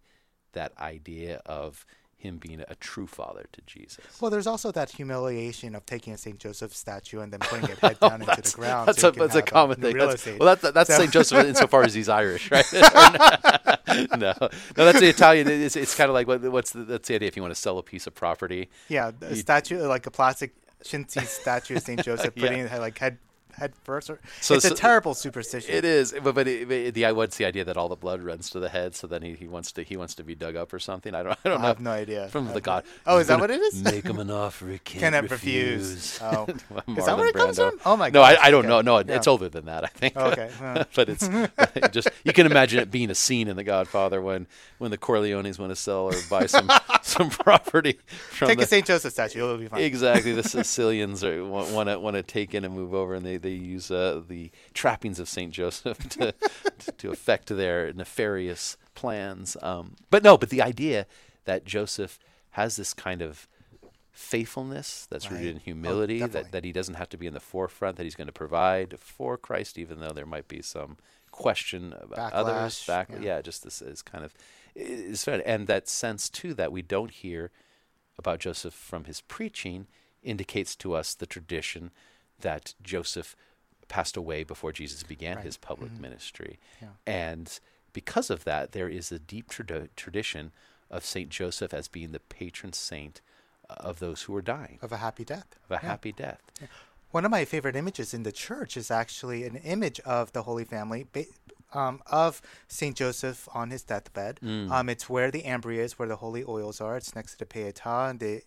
that 0.52 0.76
idea 0.78 1.42
of 1.44 1.85
him 2.22 2.38
being 2.38 2.62
a 2.68 2.74
true 2.76 3.06
father 3.06 3.46
to 3.52 3.60
Jesus. 3.66 3.98
Well, 4.20 4.30
there's 4.30 4.46
also 4.46 4.70
that 4.72 4.90
humiliation 4.92 5.74
of 5.74 5.84
taking 5.86 6.12
a 6.12 6.18
Saint 6.18 6.38
Joseph 6.38 6.74
statue 6.74 7.20
and 7.20 7.32
then 7.32 7.40
putting 7.40 7.68
it 7.70 7.78
head 7.78 7.98
down 8.00 8.22
into 8.22 8.40
the 8.40 8.52
ground. 8.56 8.88
that's 8.88 9.00
so 9.00 9.08
a, 9.08 9.12
that's 9.12 9.34
a 9.34 9.42
common 9.42 9.80
thing. 9.80 9.96
That's, 9.98 10.24
well, 10.26 10.56
that's 10.56 10.62
that's 10.72 10.90
So- 10.90 10.98
Saint 10.98 11.12
Joseph 11.12 11.44
insofar 11.46 11.82
as 11.84 11.94
he's 11.94 12.08
Irish, 12.08 12.50
right? 12.50 12.64
no, 14.16 14.34
no, 14.40 14.48
that's 14.76 15.00
the 15.00 15.08
Italian. 15.08 15.48
It's, 15.48 15.76
it's 15.76 15.94
kind 15.94 16.08
of 16.08 16.14
like 16.14 16.26
what, 16.26 16.40
what's 16.50 16.70
the, 16.72 16.84
that's 16.84 17.08
the 17.08 17.14
idea. 17.16 17.28
If 17.28 17.36
you 17.36 17.42
want 17.42 17.54
to 17.54 17.60
sell 17.60 17.78
a 17.78 17.82
piece 17.82 18.06
of 18.06 18.14
property, 18.14 18.70
Yeah, 18.88 19.10
a 19.20 19.30
You- 19.30 19.36
statue 19.36 19.78
like 19.86 20.06
a 20.06 20.10
plastic 20.10 20.54
chintzy 20.84 21.26
statue 21.26 21.76
of 21.76 21.82
Saint 21.82 22.02
Joseph, 22.04 22.32
Yeah. 22.36 22.42
putting 22.42 22.58
it 22.60 22.72
like 22.80 22.98
head 22.98 23.18
head 23.54 23.73
first. 23.85 24.11
Or, 24.11 24.18
So- 24.40 24.54
it's 24.54 24.66
so- 24.66 24.75
a 24.75 24.76
terrible 24.76 25.14
superstition. 25.14 25.75
It 25.75 25.85
is, 25.85 26.14
but, 26.23 26.35
but 26.35 26.47
it, 26.49 26.71
it- 26.71 26.94
the 26.94 27.12
what's 27.12 27.37
the 27.37 27.44
idea 27.44 27.64
that 27.64 27.76
all 27.76 27.88
the 27.88 27.97
blood 27.97 28.23
runs 28.23 28.50
to 28.50 28.61
the 28.61 28.68
head, 28.68 28.94
so 28.94 29.06
then 29.06 29.23
he, 29.23 29.35
he 29.35 29.47
wants 29.49 29.73
to 29.73 29.82
he 29.82 29.97
wants 29.97 30.14
to 30.16 30.25
be 30.25 30.35
dug 30.35 30.56
up 30.56 30.73
or 30.73 30.78
something. 30.78 31.14
I 31.14 31.23
don't 31.23 31.38
I 31.44 31.49
don't 31.49 31.59
I 31.59 31.62
know. 31.62 31.68
have 31.68 31.80
no 31.80 31.90
idea. 31.90 32.28
From 32.28 32.49
I 32.49 32.52
the 32.52 32.61
god. 32.61 32.85
Oh, 33.06 33.18
is 33.18 33.26
that 33.28 33.40
what 33.40 33.50
it 33.50 33.61
is? 33.61 33.82
Make 33.82 34.04
him 34.04 34.18
an 34.18 34.30
offer 34.30 34.68
he 34.68 34.78
can't, 34.85 35.00
Cannot 35.00 35.30
refuse. 35.30 36.18
refuse. 36.18 36.18
Oh. 36.23 36.47
Is 36.97 37.06
that 37.06 37.16
where 37.16 37.28
it 37.28 37.35
comes 37.35 37.56
from? 37.59 37.78
Oh 37.85 37.97
my 37.97 38.11
god. 38.11 38.18
No, 38.18 38.23
I, 38.23 38.47
I 38.47 38.50
don't 38.50 38.61
okay. 38.66 38.68
know. 38.68 38.80
No, 38.80 38.99
it's 38.99 39.26
older 39.26 39.49
than 39.49 39.66
that. 39.66 39.85
I 39.85 39.88
think. 39.88 40.14
Oh, 40.16 40.30
okay. 40.30 40.50
But 40.94 41.09
it's 41.09 41.28
just 41.92 42.09
you 42.25 42.32
can 42.32 42.47
imagine 42.47 42.78
it 42.80 42.90
being 42.90 43.11
a 43.11 43.14
scene 43.14 43.49
in 43.49 43.56
The 43.56 43.64
Godfather 43.64 44.21
when 44.21 44.47
when 44.78 44.90
the 44.90 44.99
Corleones 44.99 45.59
want 45.59 45.71
to 45.71 45.76
sell 45.76 46.04
or 46.06 46.14
buy 46.28 46.47
some 46.47 46.71
some 47.02 47.30
property 47.30 47.99
from 48.30 48.49
Take 48.49 48.59
the, 48.59 48.64
a 48.64 48.66
Saint 48.66 48.87
Joseph 48.87 49.12
statue; 49.12 49.38
it'll 49.44 49.59
be 49.59 49.68
fine. 49.68 49.80
Exactly, 49.80 50.32
the 50.32 50.42
Sicilians 50.42 51.23
are, 51.25 51.44
want 51.44 51.88
to 51.88 51.99
want 51.99 52.16
to 52.16 52.23
take 52.23 52.54
in 52.54 52.64
and 52.64 52.75
move 52.75 52.94
over, 52.94 53.14
and 53.14 53.25
they 53.25 53.38
they 53.42 53.50
use 53.50 53.90
uh, 53.90 54.22
the 54.26 54.50
trappings 54.75 55.18
of 55.18 55.28
Saint 55.28 55.52
Joseph 55.52 55.99
to 56.11 56.32
to, 56.78 56.92
to 56.92 57.11
effect 57.11 57.49
their 57.49 57.92
nefarious 57.92 58.76
plans. 58.94 59.56
Um, 59.62 59.96
but 60.11 60.22
no, 60.22 60.37
but 60.38 60.50
the 60.50 60.62
idea 60.62 61.06
that 61.44 61.64
Joseph 61.64 62.18
has 62.50 62.76
this 62.76 62.94
kind 62.94 63.22
of 63.22 63.49
faithfulness 64.11 65.06
that's 65.11 65.26
Right. 65.30 65.38
rooted 65.38 65.50
in 65.52 65.56
Oh, 65.56 65.61
humility, 65.64 66.18
definitely. 66.18 66.42
that 66.42 66.52
that 66.52 66.64
he 66.64 66.72
doesn't 66.72 66.94
have 66.94 67.08
to 67.11 67.16
be 67.16 67.26
in 67.26 67.34
the 67.34 67.40
forefront, 67.40 67.96
that 67.96 68.04
he's 68.04 68.14
going 68.14 68.26
to 68.26 68.32
provide 68.32 68.99
for 68.99 69.37
Christ, 69.37 69.78
even 69.78 70.00
though 70.00 70.12
there 70.12 70.26
might 70.26 70.49
be 70.49 70.62
some 70.62 70.96
question 71.30 71.94
about 72.00 72.32
others. 72.32 72.75
Backlash, 72.80 72.87
Back, 72.87 73.08
yeah. 73.11 73.18
yeah, 73.20 73.40
just 73.42 73.64
this 73.64 73.80
is 73.82 74.02
kind 74.02 74.25
of 74.25 74.34
is 74.75 75.26
and 75.28 75.66
that 75.66 75.88
sense 75.88 76.28
too 76.28 76.54
that 76.54 76.72
we 76.72 76.82
don't 76.82 77.11
hear 77.11 77.50
about 78.18 78.40
Joseph 78.40 78.75
from 78.75 79.04
his 79.04 79.20
preaching 79.22 79.87
indicates 80.22 80.76
to 80.76 80.94
us 80.94 81.14
the 81.14 81.26
tradition 81.26 81.90
that 82.42 82.74
Joseph 82.83 83.35
passed 83.88 84.16
away 84.16 84.44
before 84.44 84.72
Jesus 84.72 85.02
began 85.02 85.37
Right. 85.37 85.44
his 85.46 85.57
public 85.57 85.92
Mhm. 85.92 85.98
ministry. 86.00 86.59
Yeah. 86.81 86.88
And 87.07 87.59
because 87.92 88.31
of 88.31 88.44
that, 88.44 88.72
there 88.72 88.88
is 88.88 89.11
a 89.12 89.18
deep 89.18 89.50
trad- 89.50 89.88
tradition 89.96 90.52
of 90.90 91.05
Saint 91.05 91.31
Joseph 91.31 91.74
as 91.74 91.88
being 91.88 92.12
the 92.12 92.20
patron 92.20 92.72
saint 92.72 93.20
of 93.68 93.98
those 93.98 94.22
who 94.22 94.37
are 94.37 94.42
dying, 94.42 94.78
Of 94.83 94.92
a 94.92 94.98
happy 94.98 95.24
death. 95.24 95.46
of 95.64 95.70
a 95.70 95.74
Yeah. 95.74 95.81
happy 95.90 96.12
death. 96.12 96.40
One 97.11 97.24
of 97.24 97.31
my 97.31 97.44
favorite 97.44 97.76
images 97.76 98.14
in 98.14 98.22
the 98.22 98.33
church 98.33 98.76
is 98.76 98.90
actually 98.90 99.44
an 99.44 99.57
image 99.57 100.00
of 100.00 100.33
the 100.33 100.42
Holy 100.44 100.64
Family, 100.64 101.05
ba- 101.12 101.26
um, 101.74 102.02
of 102.07 102.40
Saint 102.68 102.96
Joseph 102.96 103.48
on 103.55 103.70
his 103.70 103.83
deathbed. 103.83 104.40
Mm. 104.42 104.70
Um, 104.70 104.88
it's 104.88 105.09
where 105.09 105.31
the 105.31 105.42
ambry 105.42 105.76
is, 105.78 105.98
where 105.98 106.09
the 106.09 106.16
holy 106.16 106.44
oils 106.44 106.81
are. 106.81 106.96
It's 106.96 107.14
next 107.14 107.33
to 107.33 107.38
the 107.38 107.46
Pietà 107.46 108.11
and 108.11 108.20
the 108.20 108.42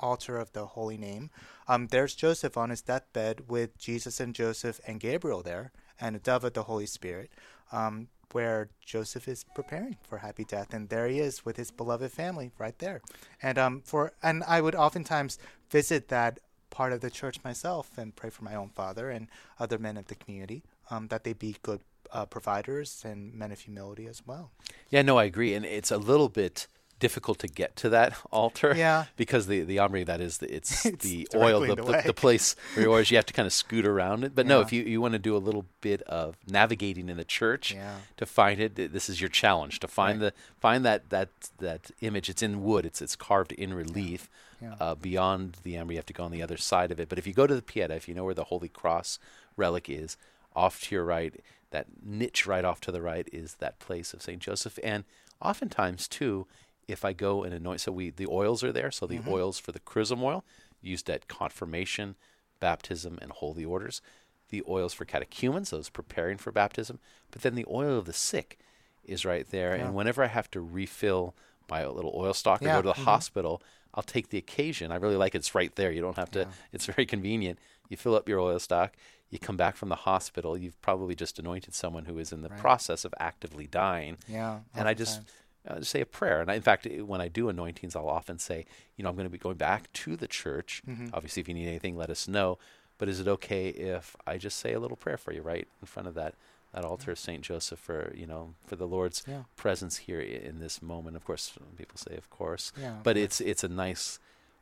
altar 0.00 0.36
of 0.36 0.52
the 0.52 0.66
Holy 0.66 0.96
Name. 0.96 1.30
Um, 1.68 1.88
there's 1.88 2.14
Joseph 2.14 2.56
on 2.56 2.70
his 2.70 2.82
deathbed 2.82 3.48
with 3.48 3.78
Jesus 3.78 4.20
and 4.20 4.34
Joseph 4.34 4.80
and 4.86 5.00
Gabriel 5.00 5.42
there, 5.42 5.72
and 6.00 6.16
a 6.16 6.18
dove 6.18 6.44
of 6.44 6.54
the 6.54 6.64
Holy 6.64 6.86
Spirit, 6.86 7.30
um, 7.72 8.08
where 8.32 8.68
Joseph 8.84 9.28
is 9.28 9.44
preparing 9.54 9.96
for 10.02 10.18
happy 10.18 10.44
death, 10.44 10.72
and 10.72 10.88
there 10.88 11.08
he 11.08 11.18
is 11.18 11.44
with 11.44 11.56
his 11.56 11.70
beloved 11.70 12.10
family 12.10 12.52
right 12.58 12.78
there. 12.78 13.00
And 13.42 13.58
um, 13.58 13.82
for 13.84 14.12
and 14.22 14.42
I 14.46 14.60
would 14.60 14.74
oftentimes 14.74 15.38
visit 15.70 16.08
that 16.08 16.40
part 16.70 16.92
of 16.92 17.00
the 17.00 17.10
church 17.10 17.42
myself 17.44 17.98
and 17.98 18.14
pray 18.14 18.30
for 18.30 18.44
my 18.44 18.54
own 18.54 18.68
father 18.68 19.10
and 19.10 19.28
other 19.58 19.78
men 19.78 19.96
of 19.96 20.06
the 20.06 20.14
community 20.14 20.62
um, 20.90 21.08
that 21.08 21.24
they 21.24 21.32
be 21.32 21.56
good 21.62 21.80
uh, 22.12 22.24
providers 22.24 23.02
and 23.04 23.34
men 23.34 23.52
of 23.52 23.60
humility 23.60 24.06
as 24.06 24.26
well. 24.26 24.50
Yeah, 24.88 25.02
no, 25.02 25.18
I 25.18 25.24
agree, 25.24 25.54
and 25.54 25.64
it's 25.64 25.90
a 25.90 25.98
little 25.98 26.28
bit 26.28 26.66
difficult 27.00 27.38
to 27.40 27.48
get 27.48 27.74
to 27.76 27.88
that 27.88 28.16
altar. 28.30 28.72
Yeah. 28.76 29.06
because 29.16 29.48
the 29.48 29.62
the 29.62 29.78
ambry 29.78 30.06
that 30.06 30.20
is 30.20 30.38
the, 30.38 30.54
it's, 30.54 30.86
It's 30.90 31.04
the 31.04 31.26
oil, 31.34 31.60
the, 31.60 31.74
the 31.74 32.02
the, 32.06 32.14
place 32.14 32.54
where 32.74 32.84
you 32.84 32.90
always 32.90 33.10
you 33.10 33.16
have 33.16 33.26
to 33.26 33.32
kind 33.38 33.46
of 33.46 33.52
scoot 33.52 33.84
around 33.84 34.22
it. 34.22 34.34
But 34.34 34.46
no, 34.46 34.60
if 34.60 34.72
you, 34.72 34.82
you 34.82 35.00
want 35.00 35.12
to 35.12 35.18
do 35.18 35.36
a 35.36 35.38
little 35.38 35.66
bit 35.80 36.02
of 36.02 36.36
navigating 36.46 37.08
in 37.08 37.16
the 37.16 37.24
church 37.24 37.74
Yeah. 37.74 37.96
to 38.18 38.26
find 38.26 38.60
it, 38.60 38.76
this 38.76 39.08
is 39.08 39.20
your 39.20 39.30
challenge 39.30 39.80
to 39.80 39.88
find 39.88 40.20
Right. 40.22 40.32
the 40.34 40.60
find 40.60 40.84
that 40.84 41.10
that 41.10 41.30
that 41.58 41.90
image. 42.00 42.28
It's 42.28 42.42
in 42.42 42.62
wood. 42.62 42.86
It's 42.86 43.02
it's 43.02 43.16
carved 43.16 43.52
in 43.52 43.74
relief. 43.74 44.30
Yeah. 44.62 44.74
Uh, 44.78 44.94
beyond 44.94 45.56
the 45.62 45.74
ambry, 45.74 45.92
you 45.92 45.96
have 45.96 46.06
to 46.06 46.12
go 46.12 46.24
on 46.24 46.30
the 46.32 46.42
other 46.42 46.58
side 46.58 46.90
of 46.92 47.00
it. 47.00 47.08
But 47.08 47.18
if 47.18 47.26
you 47.26 47.32
go 47.32 47.46
to 47.46 47.54
the 47.54 47.62
Pieta, 47.62 47.94
if 47.94 48.06
you 48.08 48.14
know 48.14 48.24
where 48.24 48.34
the 48.34 48.44
Holy 48.44 48.68
Cross 48.68 49.18
relic 49.56 49.88
is, 49.88 50.18
off 50.54 50.82
to 50.82 50.94
your 50.94 51.04
right, 51.04 51.40
that 51.70 51.86
niche 52.04 52.46
right 52.46 52.62
off 52.64 52.78
to 52.82 52.92
the 52.92 53.00
right 53.00 53.26
is 53.32 53.54
that 53.54 53.78
place 53.78 54.12
of 54.12 54.20
Saint 54.20 54.40
Joseph. 54.40 54.78
And 54.84 55.04
oftentimes 55.40 56.06
too, 56.08 56.46
if 56.90 57.04
I 57.04 57.12
go 57.12 57.42
and 57.44 57.54
anoint, 57.54 57.80
so 57.80 57.92
we 57.92 58.10
the 58.10 58.26
oils 58.28 58.62
are 58.64 58.72
there. 58.72 58.90
So 58.90 59.06
the 59.06 59.18
Mm-hmm. 59.18 59.28
oils 59.32 59.58
for 59.58 59.72
the 59.72 59.80
chrism 59.80 60.22
oil 60.22 60.44
used 60.82 61.08
at 61.10 61.28
confirmation, 61.28 62.16
baptism, 62.58 63.18
and 63.22 63.30
holy 63.32 63.64
orders. 63.64 64.00
The 64.48 64.62
oils 64.68 64.92
for 64.94 65.04
catechumens, 65.04 65.70
those 65.70 65.88
preparing 65.88 66.36
for 66.38 66.50
baptism. 66.52 66.98
But 67.30 67.42
then 67.42 67.54
the 67.54 67.66
oil 67.70 67.98
of 67.98 68.04
the 68.06 68.12
sick 68.12 68.58
is 69.04 69.24
right 69.24 69.48
there. 69.50 69.76
Yeah. 69.76 69.86
And 69.86 69.94
whenever 69.94 70.22
I 70.24 70.28
have 70.28 70.50
to 70.52 70.60
refill 70.60 71.34
my 71.70 71.86
little 71.86 72.12
oil 72.16 72.34
stock 72.34 72.60
or 72.62 72.66
Yeah, 72.66 72.76
go 72.76 72.82
to 72.82 72.88
the 72.88 72.94
mhm. 72.94 73.04
hospital, 73.04 73.62
I'll 73.94 74.02
take 74.02 74.30
the 74.30 74.38
occasion. 74.38 74.90
I 74.90 74.96
really 74.96 75.16
like 75.16 75.34
it. 75.34 75.38
It's 75.38 75.54
right 75.54 75.74
there. 75.76 75.90
You 75.92 76.00
don't 76.00 76.16
have 76.16 76.30
to. 76.32 76.40
Yeah. 76.40 76.46
It's 76.72 76.86
very 76.86 77.06
convenient. 77.06 77.58
You 77.88 77.96
fill 77.96 78.14
up 78.16 78.28
your 78.28 78.40
oil 78.40 78.58
stock. 78.58 78.94
You 79.30 79.38
come 79.38 79.56
back 79.56 79.76
from 79.76 79.88
the 79.88 79.94
hospital. 79.96 80.56
You've 80.58 80.80
probably 80.82 81.14
just 81.14 81.38
anointed 81.38 81.74
someone 81.74 82.06
who 82.06 82.18
is 82.18 82.32
in 82.32 82.42
the 82.42 82.48
Right. 82.48 82.58
process 82.60 83.04
of 83.04 83.14
actively 83.20 83.66
dying. 83.68 84.16
Yeah. 84.26 84.60
And 84.74 84.88
I 84.88 84.94
just 84.94 85.18
oftentimes. 85.20 85.36
Uh, 85.68 85.80
say 85.82 86.00
a 86.00 86.06
prayer. 86.06 86.40
And 86.40 86.50
I, 86.50 86.54
in 86.54 86.62
fact, 86.62 86.86
when 87.04 87.20
I 87.20 87.28
do 87.28 87.48
anointings, 87.48 87.94
I'll 87.94 88.08
often 88.08 88.38
say, 88.38 88.64
you 88.96 89.02
know, 89.04 89.10
I'm 89.10 89.16
going 89.16 89.26
to 89.26 89.30
be 89.30 89.38
going 89.38 89.56
back 89.58 89.92
to 89.92 90.16
the 90.16 90.26
church. 90.26 90.82
Mhm. 90.88 91.10
Obviously, 91.12 91.40
if 91.40 91.48
you 91.48 91.54
need 91.54 91.68
anything, 91.68 91.96
let 91.96 92.10
us 92.10 92.26
know. 92.26 92.58
But 92.98 93.08
is 93.08 93.20
it 93.20 93.28
okay 93.28 93.68
if 93.68 94.14
I 94.26 94.36
just 94.38 94.58
say 94.58 94.72
a 94.74 94.80
little 94.80 94.96
prayer 94.96 95.16
for 95.16 95.32
you 95.32 95.42
right 95.42 95.66
in 95.80 95.86
front 95.86 96.08
of 96.08 96.14
that 96.14 96.34
that 96.72 96.84
altar 96.84 97.10
of 97.10 97.18
Saint 97.18 97.42
Joseph 97.42 97.80
for 97.80 98.12
you 98.14 98.26
know 98.28 98.54
for 98.64 98.76
the 98.76 98.86
Lord's 98.86 99.24
Yeah. 99.26 99.42
presence 99.56 99.96
here 99.98 100.20
in 100.20 100.60
this 100.60 100.80
moment? 100.80 101.16
Of 101.16 101.24
course, 101.24 101.52
people 101.76 101.96
say, 101.98 102.16
of 102.16 102.30
course, 102.30 102.72
Yeah. 102.76 103.00
but 103.02 103.16
it's 103.16 103.40
it's 103.40 103.64
a 103.64 103.68
nice 103.68 104.18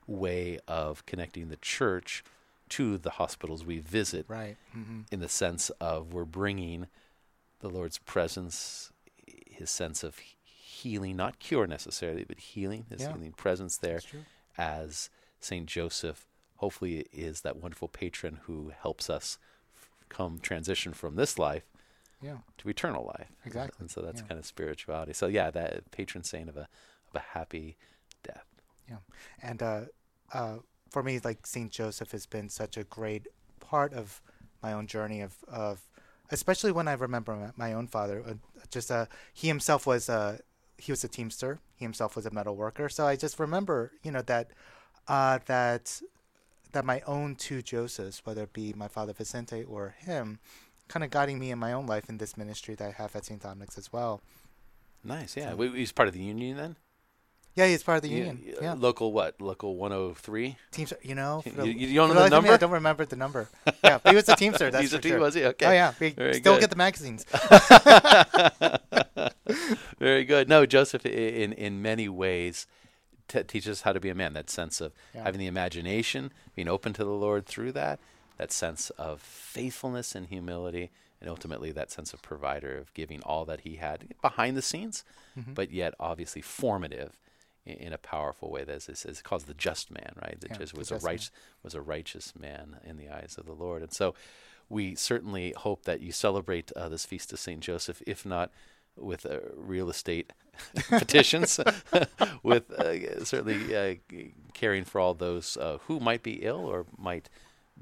way 0.07 0.59
of 0.67 1.05
connecting 1.05 1.49
the 1.51 1.57
church 1.59 2.25
to 2.71 2.97
the 2.97 3.11
hospitals 3.11 3.65
we 3.65 3.79
visit 3.79 4.25
right. 4.29 4.57
hmm 4.73 5.03
in 5.13 5.21
the 5.21 5.29
sense 5.29 5.69
of 5.81 6.13
we're 6.15 6.25
bringing 6.25 6.87
the 7.61 7.69
Lord's 7.69 7.99
presence, 7.99 8.91
His 9.27 9.71
sense 9.71 10.03
of 10.05 10.19
healing, 10.83 11.17
not 11.17 11.39
cure 11.39 11.67
necessarily, 11.67 12.25
but 12.25 12.39
healing, 12.39 12.87
His 12.91 13.03
Yeah. 13.03 13.13
healing 13.13 13.33
presence 13.33 13.77
there 13.77 14.01
as 14.57 15.11
Saint 15.41 15.67
Joseph. 15.67 16.27
Hopefully, 16.57 17.07
is 17.13 17.43
that 17.43 17.57
wonderful 17.57 17.89
patron 17.89 18.41
who 18.45 18.71
helps 18.71 19.09
us 19.09 19.39
f- 19.77 19.91
come 20.09 20.39
transition 20.41 20.93
from 20.93 21.15
this 21.17 21.39
life 21.39 21.65
Yeah. 22.21 22.39
to 22.59 22.69
eternal 22.69 23.05
life. 23.19 23.31
Exactly, 23.45 23.77
And 23.81 23.91
so 23.91 24.01
that's 24.03 24.21
yeah. 24.23 24.27
kind 24.27 24.39
of 24.39 24.47
spirituality. 24.47 25.13
So 25.13 25.27
yeah, 25.29 25.51
that 25.51 25.91
patron 25.91 26.25
saint 26.25 26.49
of 26.49 26.57
a 26.57 26.69
of 27.09 27.15
a 27.15 27.21
happy 27.21 27.77
death. 28.23 28.45
Yeah, 28.89 28.99
and 29.41 29.63
uh, 29.63 29.85
uh, 30.33 30.59
for 30.91 31.03
me, 31.03 31.21
like 31.21 31.47
Saint 31.47 31.71
Joseph 31.73 32.11
has 32.13 32.27
been 32.27 32.49
such 32.51 32.77
a 32.77 32.85
great 32.85 33.29
part 33.61 33.93
of 33.95 34.21
my 34.63 34.73
own 34.73 34.87
journey 34.87 35.21
of 35.23 35.33
of 35.47 35.81
especially 36.31 36.73
when 36.73 36.89
I 36.89 36.93
remember 36.93 37.35
my, 37.35 37.51
my 37.57 37.73
own 37.73 37.87
father. 37.87 38.23
Uh, 38.27 38.35
just 38.71 38.91
uh, 38.91 39.07
he 39.33 39.47
himself 39.49 39.87
was 39.87 40.09
uh, 40.11 40.39
he 40.79 40.93
was 40.93 41.05
a 41.05 41.09
teamster. 41.09 41.59
He 41.77 41.85
himself 41.85 42.17
was 42.17 42.25
a 42.25 42.31
metal 42.31 42.57
worker. 42.57 42.89
So 42.89 43.07
I 43.07 43.17
just 43.17 43.39
remember, 43.39 43.93
you 44.03 44.11
know, 44.11 44.23
that 44.23 44.51
uh, 45.07 45.41
that 45.47 46.01
that 46.73 46.85
my 46.85 47.01
own 47.07 47.35
two 47.35 47.63
Josephs, 47.63 48.23
whether 48.25 48.45
it 48.45 48.53
be 48.53 48.73
my 48.73 48.89
father 48.89 49.13
Vicente 49.13 49.65
or 49.65 49.95
him, 49.99 50.39
kind 50.87 51.05
of 51.05 51.11
guiding 51.11 51.39
me 51.39 51.51
in 51.51 51.59
my 51.59 51.73
own 51.73 51.87
life 51.87 52.09
in 52.09 52.19
this 52.19 52.37
ministry 52.37 52.75
that 52.77 52.89
I 52.89 52.93
have 52.93 53.15
at 53.17 53.25
St. 53.25 53.43
Dominic's 53.43 53.79
as 53.79 53.93
well. 53.93 54.21
Nice, 55.05 55.37
yeah. 55.37 55.51
So, 55.51 55.73
he's 55.73 55.93
part 55.93 56.09
of 56.09 56.15
the 56.15 56.21
union 56.21 56.57
then. 56.57 56.77
Yeah, 57.59 57.67
he's 57.67 57.83
part 57.83 57.97
of 57.97 58.03
the 58.03 58.09
union. 58.09 58.41
Yeah. 58.45 58.55
yeah. 58.63 58.75
Local 58.75 59.13
what? 59.13 59.41
Local 59.41 59.75
103? 59.75 60.57
Teamster, 60.71 60.97
you 61.03 61.17
know. 61.17 61.43
You, 61.59 61.65
you, 61.65 61.89
you 61.89 61.95
don't 61.97 62.15
know 62.15 62.23
the 62.23 62.31
number? 62.31 62.53
I 62.53 62.57
don't 62.57 62.71
remember 62.71 63.05
the 63.05 63.17
number. 63.17 63.49
Yeah, 63.83 63.99
he 64.09 64.15
was 64.15 64.29
a 64.29 64.37
Teamster. 64.37 64.71
That's 64.71 64.81
he's 64.81 64.95
a 64.95 65.01
team, 65.01 65.13
sure. 65.13 65.19
was 65.19 65.35
he? 65.35 65.45
Okay. 65.45 65.67
Oh, 65.67 65.73
yeah. 65.73 65.93
We 65.99 66.11
Very 66.11 66.35
still 66.35 66.55
good. 66.55 66.61
get 66.61 66.71
the 66.71 66.77
magazines. 66.77 67.27
Very 69.99 70.25
good. 70.25 70.49
No, 70.49 70.67
Joseph, 70.67 71.05
in, 71.05 71.53
in 71.53 71.83
many 71.83 72.09
ways, 72.09 72.69
t- 73.27 73.43
teaches 73.43 73.73
us 73.73 73.81
how 73.81 73.93
to 73.93 73.99
be 73.99 74.09
a 74.09 74.15
man. 74.15 74.35
That 74.35 74.51
sense 74.51 74.81
of 74.81 74.93
yeah. 75.13 75.25
having 75.25 75.41
the 75.41 75.49
imagination, 75.49 76.33
being 76.55 76.69
open 76.69 76.93
to 76.93 77.05
the 77.05 77.11
Lord 77.11 77.45
through 77.45 77.73
that, 77.73 77.99
that 78.37 78.53
sense 78.53 78.91
of 78.91 79.21
faithfulness 79.21 80.15
and 80.15 80.29
humility, 80.29 80.93
and 81.21 81.29
ultimately 81.29 81.73
that 81.73 81.91
sense 81.91 82.13
of 82.13 82.23
provider 82.23 82.79
of 82.79 82.95
giving 82.95 83.21
all 83.23 83.45
that 83.47 83.63
he 83.63 83.77
had 83.77 84.15
behind 84.23 84.57
the 84.57 84.63
scenes, 84.63 85.03
mm-hmm. 85.37 85.55
but 85.55 85.73
yet 85.73 85.95
obviously 85.99 86.41
formative 86.41 87.19
in, 87.69 87.93
a 87.93 87.99
powerful 87.99 88.51
way. 88.51 88.65
That 88.65 88.89
is, 88.89 89.05
is 89.05 89.23
called 89.23 89.43
the 89.43 89.55
just 89.55 89.91
man, 89.91 90.13
right? 90.23 90.41
That 90.41 90.51
yeah, 90.53 90.59
just 90.59 90.77
was 90.77 90.91
a 90.91 90.99
righteous 90.99 91.31
was 91.63 91.75
a 91.75 91.81
righteous 91.81 92.33
man 92.39 92.77
in 92.85 92.97
the 92.97 93.09
eyes 93.09 93.37
of 93.39 93.47
the 93.47 93.53
Lord, 93.53 93.83
and 93.83 93.93
so 93.93 94.15
we 94.69 94.95
certainly 94.95 95.55
hope 95.57 95.85
that 95.85 96.01
you 96.01 96.13
celebrate 96.13 96.73
uh, 96.73 96.89
this 96.89 97.07
feast 97.07 97.33
of 97.33 97.39
Saint 97.39 97.61
Joseph, 97.61 98.03
if 98.07 98.27
not 98.27 98.51
with 98.97 99.25
uh, 99.25 99.39
real 99.55 99.89
estate 99.89 100.33
petitions, 100.89 101.61
with 102.43 102.71
uh, 102.73 103.25
certainly 103.25 103.75
uh, 103.75 103.95
caring 104.55 104.85
for 104.85 105.01
all 105.01 105.15
those 105.15 105.57
uh, 105.57 105.79
who 105.87 106.01
might 106.01 106.23
be 106.23 106.43
ill 106.43 106.67
or 106.67 106.87
might 106.97 107.29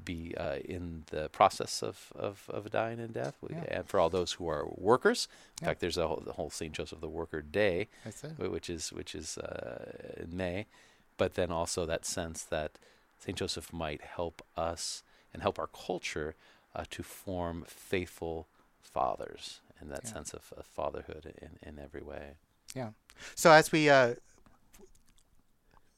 be 0.03 0.33
uh, 0.37 0.57
in 0.63 1.03
the 1.11 1.29
process 1.29 1.81
of, 1.81 2.11
of, 2.15 2.49
of 2.49 2.69
dying 2.71 2.99
and 2.99 3.13
death, 3.13 3.35
yeah. 3.49 3.63
and 3.69 3.87
for 3.87 3.99
all 3.99 4.09
those 4.09 4.33
who 4.33 4.47
are 4.47 4.65
workers. 4.75 5.27
In 5.59 5.63
yeah. 5.63 5.69
fact, 5.69 5.81
there's 5.81 5.97
a 5.97 6.07
whole, 6.07 6.23
the 6.25 6.33
whole 6.33 6.49
Saint 6.49 6.73
Joseph 6.73 7.01
the 7.01 7.09
Worker 7.09 7.41
Day, 7.41 7.87
which 8.37 8.69
is 8.69 8.93
which 8.93 9.15
is 9.15 9.37
uh, 9.37 10.17
in 10.17 10.35
May, 10.35 10.65
but 11.17 11.35
then 11.35 11.51
also 11.51 11.85
that 11.85 12.05
sense 12.05 12.43
that 12.43 12.77
Saint 13.19 13.37
Joseph 13.37 13.73
might 13.73 14.01
help 14.01 14.41
us 14.55 15.03
and 15.33 15.41
help 15.41 15.59
our 15.59 15.67
culture 15.67 16.35
uh, 16.75 16.83
to 16.89 17.03
form 17.03 17.65
faithful 17.67 18.47
fathers, 18.81 19.59
and 19.79 19.91
that 19.91 20.01
yeah. 20.05 20.13
sense 20.13 20.33
of, 20.33 20.53
of, 20.57 20.65
fatherhood 20.65 21.33
in, 21.41 21.67
in 21.67 21.79
every 21.79 22.01
way. 22.01 22.33
Yeah. 22.75 22.89
So 23.35 23.51
as 23.51 23.71
we 23.71 23.89
uh, 23.89 24.15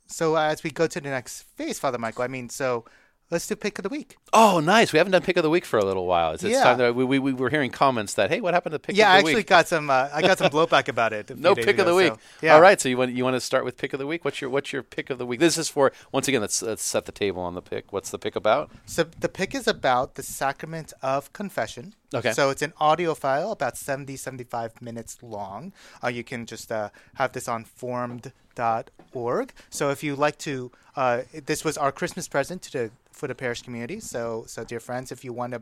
so 0.07 0.35
as 0.35 0.63
we 0.63 0.71
go 0.71 0.87
to 0.87 0.99
the 0.99 1.09
next 1.09 1.43
phase, 1.43 1.79
Father 1.79 1.97
Michael, 1.97 2.23
I 2.23 2.27
mean, 2.27 2.49
so 2.49 2.85
Let's 3.31 3.45
do 3.45 3.55
pick 3.55 3.77
of 3.77 3.83
the 3.83 3.89
week. 3.89 4.17
Oh, 4.33 4.59
nice. 4.59 4.91
We 4.91 4.97
haven't 4.97 5.11
done 5.11 5.21
pick 5.21 5.37
of 5.37 5.43
the 5.43 5.51
week 5.51 5.63
for 5.63 5.77
a 5.77 5.85
little 5.85 6.07
while. 6.07 6.31
It's, 6.31 6.43
it's 6.43 6.53
yeah. 6.53 6.63
time 6.63 6.79
that 6.79 6.95
we, 6.95 7.03
we, 7.05 7.19
we 7.19 7.31
were 7.33 7.51
hearing 7.51 7.69
comments 7.69 8.15
that 8.15 8.31
hey, 8.31 8.41
what 8.41 8.55
happened 8.55 8.73
to 8.73 8.79
pick 8.79 8.95
yeah, 8.95 9.17
of 9.17 9.19
the 9.19 9.25
week? 9.25 9.33
Yeah, 9.33 9.37
I 9.37 9.39
actually 9.39 9.49
got 9.49 9.67
some 9.67 9.89
uh, 9.91 10.09
I 10.11 10.21
got 10.23 10.39
some 10.39 10.49
blowback 10.49 10.87
about 10.87 11.13
it. 11.13 11.37
no 11.37 11.53
pick 11.53 11.67
ago, 11.67 11.83
of 11.83 11.87
the 11.89 11.95
week. 11.95 12.13
So, 12.13 12.19
yeah. 12.41 12.55
All 12.55 12.61
right, 12.61 12.81
so 12.81 12.89
you 12.89 12.97
want 12.97 13.11
you 13.11 13.23
want 13.23 13.35
to 13.35 13.41
start 13.41 13.65
with 13.65 13.77
pick 13.77 13.93
of 13.93 13.99
the 13.99 14.07
week? 14.07 14.25
What's 14.25 14.41
your 14.41 14.49
what's 14.49 14.73
your 14.73 14.81
pick 14.81 15.11
of 15.11 15.19
the 15.19 15.27
week? 15.27 15.39
This 15.39 15.59
is 15.59 15.69
for 15.69 15.91
once 16.11 16.27
again 16.27 16.41
let's, 16.41 16.63
let's 16.63 16.81
set 16.81 17.05
the 17.05 17.11
table 17.11 17.43
on 17.43 17.53
the 17.53 17.61
pick. 17.61 17.93
What's 17.93 18.09
the 18.09 18.17
pick 18.17 18.35
about? 18.35 18.71
So 18.87 19.03
the 19.03 19.29
pick 19.29 19.53
is 19.53 19.67
about 19.67 20.15
the 20.15 20.23
sacrament 20.23 20.91
of 21.03 21.31
confession. 21.31 21.93
Okay. 22.15 22.31
So 22.31 22.49
it's 22.49 22.63
an 22.63 22.73
audio 22.79 23.13
file 23.13 23.51
about 23.51 23.77
70 23.77 24.15
75 24.15 24.81
minutes 24.81 25.19
long. 25.21 25.71
Uh, 26.03 26.07
you 26.07 26.23
can 26.23 26.47
just 26.47 26.71
uh, 26.71 26.89
have 27.13 27.33
this 27.33 27.47
on 27.47 27.63
formed.org. 27.63 29.53
So 29.69 29.91
if 29.91 30.03
you 30.03 30.15
like 30.15 30.39
to 30.39 30.71
uh, 30.95 31.21
this 31.45 31.63
was 31.63 31.77
our 31.77 31.91
Christmas 31.91 32.27
present 32.27 32.63
to 32.63 32.71
the 32.71 32.91
for 33.19 33.27
the 33.27 33.35
parish 33.35 33.61
community. 33.61 33.99
So, 33.99 34.45
so 34.47 34.63
dear 34.63 34.79
friends, 34.79 35.11
if 35.11 35.23
you 35.23 35.33
want 35.33 35.53
to 35.53 35.61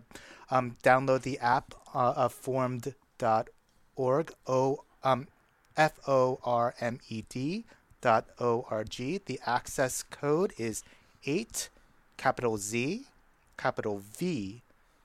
um, 0.52 0.76
download 0.84 1.24
the 1.24 1.40
app 1.40 1.74
uh, 1.94 2.14
of 2.16 2.32
formed.org, 2.32 2.96
o 4.48 4.84
um, 5.04 5.28
f 5.76 5.94
o 6.08 6.40
r 6.44 6.76
m 6.80 7.00
e 7.10 7.24
d 7.28 7.66
dot 8.00 8.26
o 8.40 8.66
r 8.70 8.84
g, 8.84 9.20
the 9.26 9.40
access 9.46 10.04
code 10.04 10.54
is 10.58 10.84
eight, 11.26 11.70
capital 12.16 12.58
Z, 12.58 13.06
capital 13.58 14.02
V, 14.18 14.62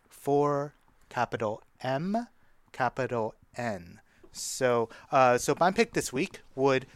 four, 0.09 0.75
capital 1.09 1.63
M, 1.83 2.29
capital 2.73 3.35
N. 3.57 4.01
So, 4.33 4.89
uh, 5.11 5.39
so 5.39 5.55
my 5.59 5.71
pick 5.71 5.93
this 5.93 6.13
week 6.13 6.41
would 6.55 6.87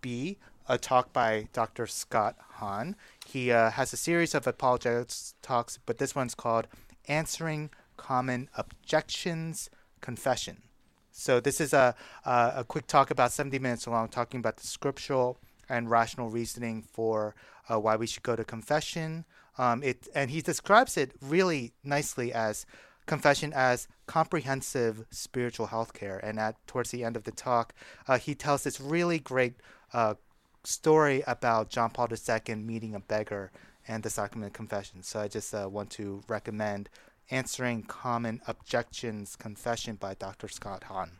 be 0.00 0.36
a 0.68 0.78
talk 0.78 1.12
by 1.12 1.48
Dr. 1.52 1.86
Scott 1.86 2.36
Hahn. 2.54 2.96
He 3.26 3.50
uh, 3.50 3.70
has 3.70 3.92
a 3.92 3.96
series 3.96 4.34
of 4.34 4.46
apologetics 4.46 5.34
talks, 5.42 5.78
but 5.86 5.98
this 5.98 6.14
one's 6.14 6.34
called 6.34 6.66
Answering 7.08 7.70
Common 7.96 8.48
Objections 8.56 9.70
Confession. 10.00 10.62
So 11.10 11.40
this 11.40 11.60
is 11.60 11.72
a, 11.72 11.94
a, 12.24 12.52
a 12.56 12.64
quick 12.64 12.86
talk 12.86 13.10
about 13.10 13.32
70 13.32 13.58
minutes 13.58 13.86
long, 13.86 14.08
talking 14.08 14.40
about 14.40 14.56
the 14.56 14.66
scriptural 14.66 15.38
and 15.68 15.90
rational 15.90 16.30
reasoning 16.30 16.82
for 16.82 17.34
uh, 17.70 17.78
why 17.78 17.96
we 17.96 18.06
should 18.06 18.22
go 18.22 18.36
to 18.36 18.44
confession. 18.44 19.24
Um, 19.58 19.82
it 19.82 20.08
and 20.14 20.30
he 20.30 20.40
describes 20.40 20.96
it 20.96 21.12
really 21.20 21.72
nicely 21.84 22.32
as 22.32 22.64
confession 23.06 23.52
as 23.54 23.88
comprehensive 24.06 25.04
spiritual 25.10 25.66
health 25.66 25.92
care. 25.92 26.18
And 26.18 26.38
at 26.38 26.66
towards 26.66 26.90
the 26.90 27.04
end 27.04 27.16
of 27.16 27.24
the 27.24 27.32
talk, 27.32 27.74
uh, 28.08 28.18
he 28.18 28.34
tells 28.34 28.64
this 28.64 28.80
really 28.80 29.18
great 29.18 29.54
uh, 29.92 30.14
story 30.64 31.22
about 31.26 31.70
John 31.70 31.90
Paul 31.90 32.08
II 32.10 32.54
meeting 32.56 32.94
a 32.94 33.00
beggar 33.00 33.50
and 33.88 34.02
the 34.02 34.10
sacrament 34.10 34.50
of 34.50 34.52
confession. 34.52 35.02
So 35.02 35.20
I 35.20 35.28
just 35.28 35.54
uh, 35.54 35.68
want 35.68 35.90
to 35.90 36.22
recommend 36.28 36.88
Answering 37.30 37.84
Common 37.84 38.40
Objections 38.46 39.36
Confession 39.36 39.96
by 39.96 40.14
Dr. 40.14 40.48
Scott 40.48 40.84
Hahn. 40.84 41.12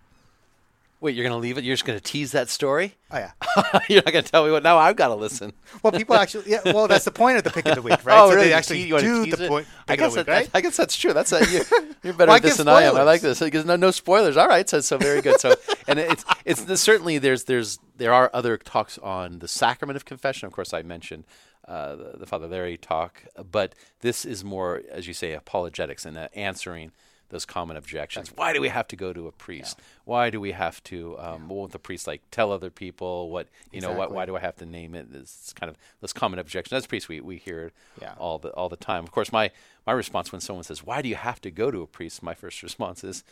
Wait, 1.02 1.16
you're 1.16 1.24
going 1.24 1.32
to 1.32 1.42
leave 1.42 1.58
it? 1.58 1.64
You're 1.64 1.74
just 1.74 1.84
going 1.84 1.98
to 1.98 2.04
tease 2.04 2.30
that 2.30 2.48
story? 2.48 2.94
Oh, 3.10 3.18
yeah. 3.18 3.32
you're 3.88 4.02
not 4.04 4.12
going 4.12 4.24
to 4.24 4.30
tell 4.30 4.44
me 4.44 4.52
what? 4.52 4.62
Now 4.62 4.78
I've 4.78 4.94
got 4.94 5.08
to 5.08 5.16
listen. 5.16 5.52
well, 5.82 5.92
people 5.92 6.14
actually, 6.14 6.44
yeah, 6.48 6.60
well, 6.64 6.86
that's 6.86 7.04
the 7.04 7.10
point 7.10 7.38
of 7.38 7.42
the 7.42 7.50
pick 7.50 7.66
of 7.66 7.74
the 7.74 7.82
week, 7.82 7.98
right? 8.04 8.16
oh, 8.16 8.28
so 8.28 8.36
really? 8.36 8.48
they 8.48 8.52
actually 8.52 8.82
you 8.82 9.00
do 9.00 9.26
the 9.26 9.48
point. 9.48 9.66
I 9.88 9.96
guess, 9.96 10.14
week, 10.14 10.26
that, 10.26 10.32
right? 10.32 10.50
I 10.54 10.60
guess 10.60 10.76
that's 10.76 10.96
true. 10.96 11.12
That's 11.12 11.32
a, 11.32 11.44
you, 11.50 11.62
are 12.08 12.12
better 12.12 12.30
at 12.30 12.42
this 12.42 12.58
than 12.58 12.66
spoilers. 12.66 12.84
I 12.84 12.88
am. 12.88 12.96
I 12.96 13.02
like 13.02 13.20
this 13.20 13.40
because 13.40 13.64
no, 13.64 13.74
no 13.74 13.90
spoilers. 13.90 14.36
All 14.36 14.46
right, 14.46 14.68
so 14.68 14.78
so 14.78 14.96
very 14.96 15.20
good. 15.22 15.40
So 15.40 15.56
and 15.88 15.98
it's 15.98 16.24
it's 16.44 16.80
certainly 16.80 17.18
there's 17.18 17.44
there's 17.44 17.80
there 18.02 18.12
are 18.12 18.30
other 18.34 18.56
talks 18.56 18.98
on 18.98 19.38
the 19.38 19.46
sacrament 19.46 19.96
of 19.96 20.04
confession. 20.04 20.48
Of 20.48 20.52
course, 20.52 20.74
I 20.74 20.82
mentioned 20.82 21.22
uh, 21.68 21.94
the, 21.94 22.14
the, 22.18 22.26
Father 22.26 22.48
Larry 22.48 22.76
talk, 22.76 23.22
but 23.48 23.76
this 24.00 24.24
is 24.24 24.42
more, 24.42 24.82
as 24.90 25.06
you 25.06 25.14
say, 25.14 25.34
apologetics 25.34 26.04
and 26.04 26.18
uh, 26.18 26.26
answering 26.34 26.90
those 27.28 27.44
common 27.44 27.76
objections. 27.76 28.32
Why 28.34 28.52
do 28.52 28.60
we 28.60 28.68
have 28.68 28.88
to 28.88 28.96
go 28.96 29.12
to 29.12 29.28
a 29.28 29.32
priest? 29.32 29.76
Yeah. 29.78 29.84
Why 30.04 30.30
do 30.30 30.40
we 30.40 30.50
have 30.50 30.82
to? 30.84 31.16
Um, 31.20 31.42
yeah. 31.42 31.54
Won't 31.54 31.70
the 31.70 31.78
priest 31.78 32.08
like 32.08 32.22
tell 32.32 32.50
other 32.50 32.70
people 32.70 33.30
what 33.30 33.46
you 33.70 33.78
exactly. 33.78 33.94
know? 33.94 33.98
What, 34.00 34.12
why 34.12 34.26
do 34.26 34.36
I 34.36 34.40
have 34.40 34.56
to 34.56 34.66
name 34.66 34.96
it? 34.96 35.06
It's 35.14 35.52
kind 35.52 35.70
of 35.70 35.76
those 36.00 36.12
common 36.12 36.40
objections. 36.40 36.76
As 36.76 36.86
priests, 36.88 37.08
we 37.08 37.20
we 37.20 37.36
hear 37.36 37.70
yeah. 38.00 38.14
all 38.18 38.40
the 38.40 38.48
all 38.50 38.68
the 38.68 38.76
time. 38.76 39.04
Of 39.04 39.12
course, 39.12 39.30
my 39.30 39.52
my 39.86 39.92
response 39.92 40.32
when 40.32 40.40
someone 40.40 40.64
says, 40.64 40.84
"Why 40.84 41.02
do 41.02 41.08
you 41.08 41.14
have 41.14 41.40
to 41.42 41.52
go 41.52 41.70
to 41.70 41.82
a 41.82 41.86
priest?" 41.86 42.20
My 42.20 42.34
first 42.34 42.64
response 42.64 43.04
is. 43.04 43.22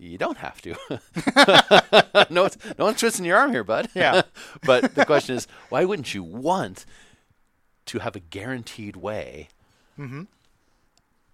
You 0.00 0.18
don't 0.18 0.38
have 0.38 0.62
to. 0.62 0.74
no, 2.30 2.48
no 2.78 2.84
one's 2.84 3.00
twisting 3.00 3.24
your 3.24 3.36
arm 3.36 3.52
here, 3.52 3.64
bud. 3.64 3.88
Yeah. 3.94 4.22
but 4.64 4.94
the 4.94 5.04
question 5.04 5.36
is, 5.36 5.46
why 5.68 5.84
wouldn't 5.84 6.14
you 6.14 6.22
want 6.22 6.86
to 7.86 7.98
have 7.98 8.16
a 8.16 8.20
guaranteed 8.20 8.96
way 8.96 9.48
mm-hmm 9.98 10.22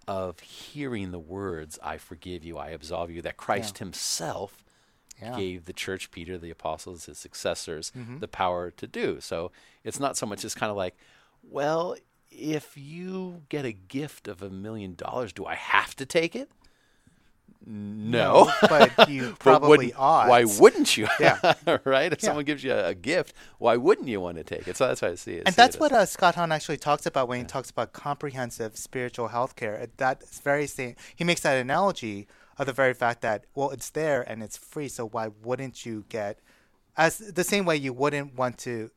of 0.07 0.39
hearing 0.39 1.11
the 1.11 1.19
words, 1.19 1.77
I 1.83 1.97
forgive 1.97 2.43
you, 2.43 2.57
I 2.57 2.69
absolve 2.69 3.11
you, 3.11 3.21
that 3.23 3.37
Christ 3.37 3.75
yeah. 3.75 3.85
himself 3.85 4.63
yeah. 5.21 5.35
gave 5.35 5.65
the 5.65 5.73
church, 5.73 6.11
Peter, 6.11 6.37
the 6.37 6.49
apostles, 6.49 7.05
his 7.05 7.17
successors, 7.17 7.91
mm-hmm. 7.95 8.19
the 8.19 8.27
power 8.27 8.71
to 8.71 8.87
do. 8.87 9.19
So 9.19 9.51
it's 9.83 9.99
not 9.99 10.15
so 10.15 10.25
much 10.25 10.45
as 10.45 10.55
kind 10.55 10.71
of 10.71 10.77
like, 10.77 10.95
well, 11.43 11.97
if 12.31 12.77
you 12.77 13.43
get 13.49 13.65
a 13.65 13.73
gift 13.73 14.27
of 14.27 14.41
a 14.41 14.49
million 14.49 14.95
dollars, 14.95 15.33
do 15.33 15.45
I 15.45 15.55
have 15.55 15.95
to 15.97 16.05
take 16.05 16.35
it? 16.35 16.49
No, 17.69 18.45
no 18.45 18.51
but 18.69 19.09
you 19.09 19.35
probably 19.39 19.87
but 19.87 19.99
ought. 19.99 20.29
Why 20.29 20.45
wouldn't 20.45 20.95
you? 20.95 21.07
Yeah, 21.19 21.53
right. 21.83 22.13
If 22.13 22.23
yeah. 22.23 22.27
someone 22.27 22.45
gives 22.45 22.63
you 22.63 22.71
a, 22.71 22.87
a, 22.87 22.95
gift, 22.95 23.33
why 23.57 23.75
wouldn't 23.75 24.07
you 24.07 24.21
want 24.21 24.37
to 24.37 24.43
take 24.45 24.69
it? 24.69 24.77
So 24.77 24.87
that's 24.87 25.01
why 25.01 25.09
I 25.09 25.15
see 25.15 25.33
it. 25.33 25.43
And 25.45 25.53
see 25.53 25.57
that's 25.57 25.75
it 25.75 25.81
what 25.81 25.91
uh, 25.91 26.05
Scott 26.05 26.35
Hahn 26.35 26.53
actually 26.53 26.77
talks 26.77 27.05
about 27.05 27.27
when 27.27 27.39
yeah. 27.39 27.43
he 27.43 27.47
talks 27.47 27.69
about 27.69 27.91
comprehensive 27.91 28.77
spiritual 28.77 29.27
health 29.27 29.57
care. 29.57 29.85
That's 29.97 30.39
very 30.39 30.65
same. 30.65 30.95
He 31.13 31.25
makes 31.25 31.41
that 31.41 31.57
analogy 31.57 32.27
of 32.57 32.67
the 32.67 32.73
very 32.73 32.93
fact 32.93 33.21
that 33.21 33.43
well, 33.53 33.71
it's 33.71 33.89
there 33.89 34.21
and 34.21 34.41
it's 34.41 34.55
free. 34.55 34.87
So 34.87 35.05
why 35.05 35.29
wouldn't 35.43 35.85
you 35.85 36.05
get, 36.07 36.39
as 36.95 37.17
the 37.17 37.43
same 37.43 37.65
way 37.65 37.75
you 37.75 37.91
wouldn't 37.91 38.35
want 38.35 38.59
to 38.59 38.91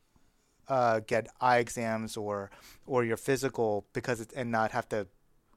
uh, 0.68 1.00
get 1.00 1.26
eye 1.40 1.58
exams 1.58 2.16
or 2.16 2.52
or 2.86 3.04
your 3.04 3.16
physical 3.16 3.86
because 3.92 4.20
it's, 4.20 4.32
and 4.34 4.52
not 4.52 4.70
have 4.70 4.88
to 4.90 5.08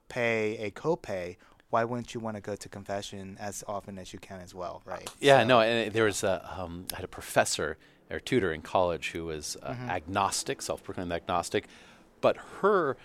pay 0.09 0.57
a 0.57 0.71
copay 0.71 1.37
why 1.73 1.83
wouldn't 1.83 2.13
you 2.13 2.19
want 2.19 2.35
to 2.37 2.41
go 2.41 2.55
to 2.55 2.69
confession 2.69 3.35
as 3.39 3.63
often 3.67 3.97
as 3.97 4.13
you 4.13 4.19
can 4.19 4.39
as 4.39 4.53
well, 4.53 4.83
right? 4.85 5.09
Yeah, 5.19 5.39
So- 5.41 5.47
no, 5.47 5.59
and 5.61 5.91
there 5.91 6.03
was 6.05 6.23
a 6.23 6.35
um, 6.55 6.85
I 6.93 6.97
had 6.97 7.05
a 7.05 7.07
professor 7.07 7.77
or 8.11 8.19
tutor 8.19 8.53
in 8.53 8.61
college 8.61 9.09
who 9.13 9.25
was 9.25 9.57
uh, 9.63 9.71
Mm-hmm. 9.71 9.89
agnostic, 9.89 10.61
self-proclaimed 10.61 11.11
agnostic, 11.11 11.65
but 12.21 12.37
her 12.61 12.95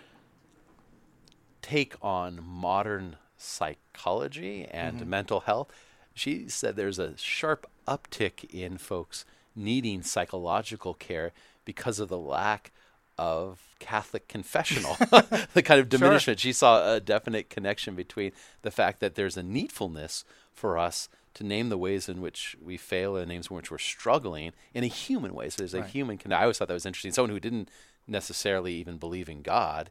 take 1.62 1.94
on 2.02 2.40
modern 2.44 3.16
psychology 3.38 4.66
and 4.70 4.98
Mm-hmm. 5.00 5.08
mental 5.10 5.40
health, 5.40 5.68
she 6.12 6.48
said 6.50 6.76
there's 6.76 6.98
a 6.98 7.16
sharp 7.16 7.66
uptick 7.86 8.44
in 8.52 8.76
folks 8.76 9.24
needing 9.56 10.02
psychological 10.02 10.92
care 10.92 11.32
because 11.64 11.98
of 12.00 12.08
the 12.10 12.18
lack 12.18 12.70
of 13.18 13.60
Catholic 13.78 14.28
confessional, 14.28 14.94
the 15.54 15.62
kind 15.62 15.80
of 15.80 15.88
diminishment. 15.88 16.40
She 16.40 16.52
saw 16.52 16.94
a 16.94 17.00
definite 17.00 17.50
connection 17.50 17.94
between 17.94 18.32
the 18.62 18.70
fact 18.70 19.00
that 19.00 19.14
there's 19.14 19.36
a 19.36 19.42
needfulness 19.42 20.24
for 20.52 20.78
us 20.78 21.08
to 21.34 21.44
name 21.44 21.68
the 21.68 21.78
ways 21.78 22.08
in 22.08 22.20
which 22.20 22.56
we 22.62 22.76
fail 22.76 23.16
and 23.16 23.22
the 23.22 23.32
names 23.32 23.48
in 23.50 23.56
which 23.56 23.70
we're 23.70 23.78
struggling 23.78 24.52
in 24.74 24.82
a 24.82 24.88
human 24.88 25.34
way. 25.34 25.48
So 25.50 25.58
there's 25.58 25.74
a 25.74 25.84
human. 25.84 26.18
Con- 26.18 26.32
I 26.32 26.42
always 26.42 26.58
thought 26.58 26.68
that 26.68 26.74
was 26.74 26.86
interesting. 26.86 27.12
Someone 27.12 27.30
who 27.30 27.40
didn't 27.40 27.68
necessarily 28.06 28.74
even 28.74 28.96
believe 28.96 29.28
in 29.28 29.42
God 29.42 29.90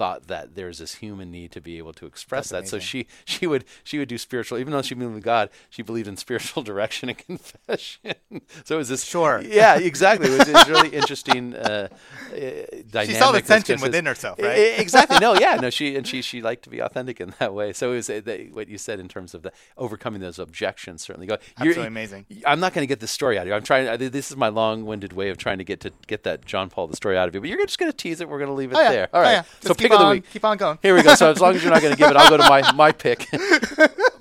thought 0.00 0.28
that 0.28 0.54
there's 0.54 0.78
this 0.78 0.94
human 0.94 1.30
need 1.30 1.52
to 1.52 1.60
be 1.60 1.76
able 1.76 1.92
to 1.92 2.06
express 2.06 2.48
That's 2.48 2.70
that. 2.70 2.76
So 2.76 2.78
she 2.90 3.06
she 3.26 3.46
would 3.46 3.64
she 3.84 3.98
would 3.98 4.08
do 4.08 4.16
spiritual, 4.16 4.56
even 4.58 4.72
though 4.72 4.80
she 4.80 4.94
believed 4.94 5.14
in 5.16 5.20
God, 5.20 5.50
she 5.68 5.82
believed 5.82 6.08
in 6.08 6.16
spiritual 6.16 6.62
direction 6.70 7.10
and 7.10 7.18
confession. 7.18 8.14
so 8.64 8.76
it 8.76 8.78
was 8.78 8.88
this 8.88 9.04
Sure. 9.04 9.42
yeah, 9.44 9.76
exactly. 9.78 10.28
It 10.32 10.38
was, 10.38 10.48
was 10.48 10.68
really 10.70 10.88
interesting 10.88 11.54
uh, 11.54 11.88
uh, 12.32 12.38
dynamic. 12.90 13.10
She 13.10 13.14
saw 13.14 13.32
the 13.32 13.42
tension 13.42 13.80
within 13.82 14.06
herself, 14.06 14.38
right? 14.38 14.48
I- 14.50 14.80
exactly. 14.80 15.18
No, 15.18 15.34
yeah, 15.34 15.56
no. 15.56 15.68
She 15.80 15.96
and 15.96 16.06
she 16.06 16.20
she 16.22 16.40
liked 16.42 16.62
to 16.64 16.70
be 16.70 16.80
authentic 16.80 17.20
in 17.20 17.34
that 17.38 17.52
way. 17.54 17.72
So 17.72 17.92
it 17.92 17.96
was 17.96 18.08
uh, 18.10 18.20
the, 18.24 18.48
what 18.52 18.68
you 18.68 18.78
said 18.78 18.98
in 19.00 19.08
terms 19.08 19.34
of 19.34 19.42
the 19.42 19.52
overcoming 19.76 20.20
those 20.22 20.38
objections. 20.38 21.02
Certainly, 21.02 21.26
go. 21.26 21.34
You're- 21.58 21.68
Absolutely 21.70 21.86
amazing. 21.88 22.26
I'm 22.46 22.58
not 22.60 22.72
going 22.72 22.82
to 22.82 22.88
get 22.88 23.00
the 23.00 23.06
story 23.06 23.36
out 23.38 23.42
of 23.42 23.48
you. 23.48 23.54
I'm 23.54 23.62
trying. 23.62 23.84
This 24.10 24.30
is 24.30 24.36
my 24.36 24.48
long-winded 24.48 25.12
way 25.12 25.28
of 25.30 25.36
trying 25.36 25.58
to 25.58 25.64
get 25.64 25.80
to 25.80 25.92
get 26.06 26.22
that 26.24 26.44
John 26.46 26.70
Paul 26.70 26.86
the 26.88 26.96
story 26.96 27.16
out 27.18 27.28
of 27.28 27.34
you. 27.34 27.40
But 27.42 27.50
you're 27.50 27.64
just 27.66 27.78
going 27.78 27.92
to 27.92 27.96
tease 27.96 28.20
it. 28.22 28.28
We're 28.30 28.38
going 28.38 28.48
to 28.48 28.54
leave 28.54 28.72
it 28.72 28.76
Oh, 28.76 28.80
yeah. 28.82 28.90
there. 28.90 29.08
All 29.12 29.20
Oh, 29.22 29.30
yeah. 29.30 29.42
So 29.60 29.68
Just 29.68 29.80
pick 29.90 29.98
keep 29.98 29.98
of 29.98 29.98
the 30.00 30.04
on, 30.06 30.12
week. 30.12 30.30
Keep 30.30 30.44
on 30.44 30.56
going. 30.56 30.78
Here 30.82 30.94
we 30.94 31.02
go. 31.02 31.14
So 31.14 31.30
as 31.30 31.40
long 31.40 31.54
as 31.54 31.62
you're 31.62 31.72
not 31.72 31.82
going 31.82 31.92
to 31.94 31.98
give 31.98 32.10
it, 32.10 32.16
I'll 32.16 32.30
go 32.30 32.36
to 32.36 32.48
my 32.48 32.72
my 32.72 32.92
pick. 33.04 33.26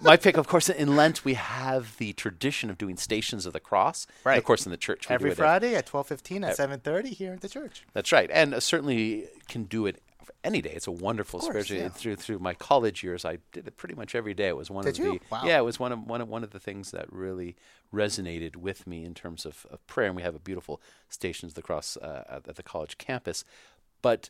my 0.01 0.17
pick, 0.17 0.37
of 0.37 0.47
course, 0.47 0.69
in 0.69 0.95
Lent 0.95 1.23
we 1.25 1.33
have 1.35 1.97
the 1.97 2.13
tradition 2.13 2.69
of 2.69 2.77
doing 2.77 2.97
Stations 2.97 3.45
of 3.45 3.53
the 3.53 3.59
Cross. 3.59 4.05
And 4.05 4.25
Right. 4.25 4.37
of 4.37 4.43
course, 4.43 4.65
in 4.65 4.71
the 4.71 4.77
church 4.77 5.09
Every 5.09 5.33
Friday 5.33 5.75
at 5.75 5.85
12:15 5.87 6.43
at 6.47 6.57
7:30 6.57 7.07
here 7.13 7.33
at 7.33 7.41
the 7.41 7.49
church. 7.49 7.83
that's 7.93 8.11
right, 8.11 8.29
and 8.31 8.53
uh, 8.53 8.59
certainly 8.59 9.27
can 9.47 9.63
do 9.63 9.85
it 9.85 10.01
any 10.43 10.61
day. 10.61 10.71
It's 10.73 10.87
a 10.87 10.91
wonderful 10.91 11.39
course, 11.41 11.51
spiritual. 11.65 11.77
yeah. 11.77 11.89
Through 11.89 12.15
through 12.15 12.39
my 12.39 12.53
college 12.53 13.03
years, 13.03 13.25
I 13.25 13.39
did 13.51 13.67
it 13.67 13.75
pretty 13.77 13.95
much 13.95 14.15
every 14.15 14.33
day. 14.33 14.47
It 14.47 14.55
was 14.57 14.71
one 14.71 14.85
Did 14.85 14.97
of 14.99 15.05
you? 15.05 15.11
the 15.13 15.19
Wow. 15.29 15.41
yeah, 15.43 15.57
it 15.59 15.65
was 15.65 15.79
one 15.79 15.91
of 15.91 15.99
one 16.07 16.21
of 16.21 16.29
one 16.29 16.43
of 16.45 16.51
the 16.51 16.59
things 16.59 16.91
that 16.91 17.11
really 17.11 17.55
resonated 17.93 18.55
with 18.55 18.87
me 18.87 19.03
in 19.03 19.13
terms 19.13 19.45
of, 19.45 19.65
of 19.71 19.85
prayer. 19.87 20.07
And 20.07 20.15
we 20.15 20.21
have 20.21 20.35
a 20.35 20.39
beautiful 20.39 20.79
Stations 21.09 21.51
of 21.51 21.55
the 21.55 21.61
Cross 21.61 21.97
uh, 21.97 22.23
at, 22.29 22.47
at 22.47 22.55
the 22.55 22.63
college 22.63 22.97
campus, 22.97 23.43
but. 24.01 24.29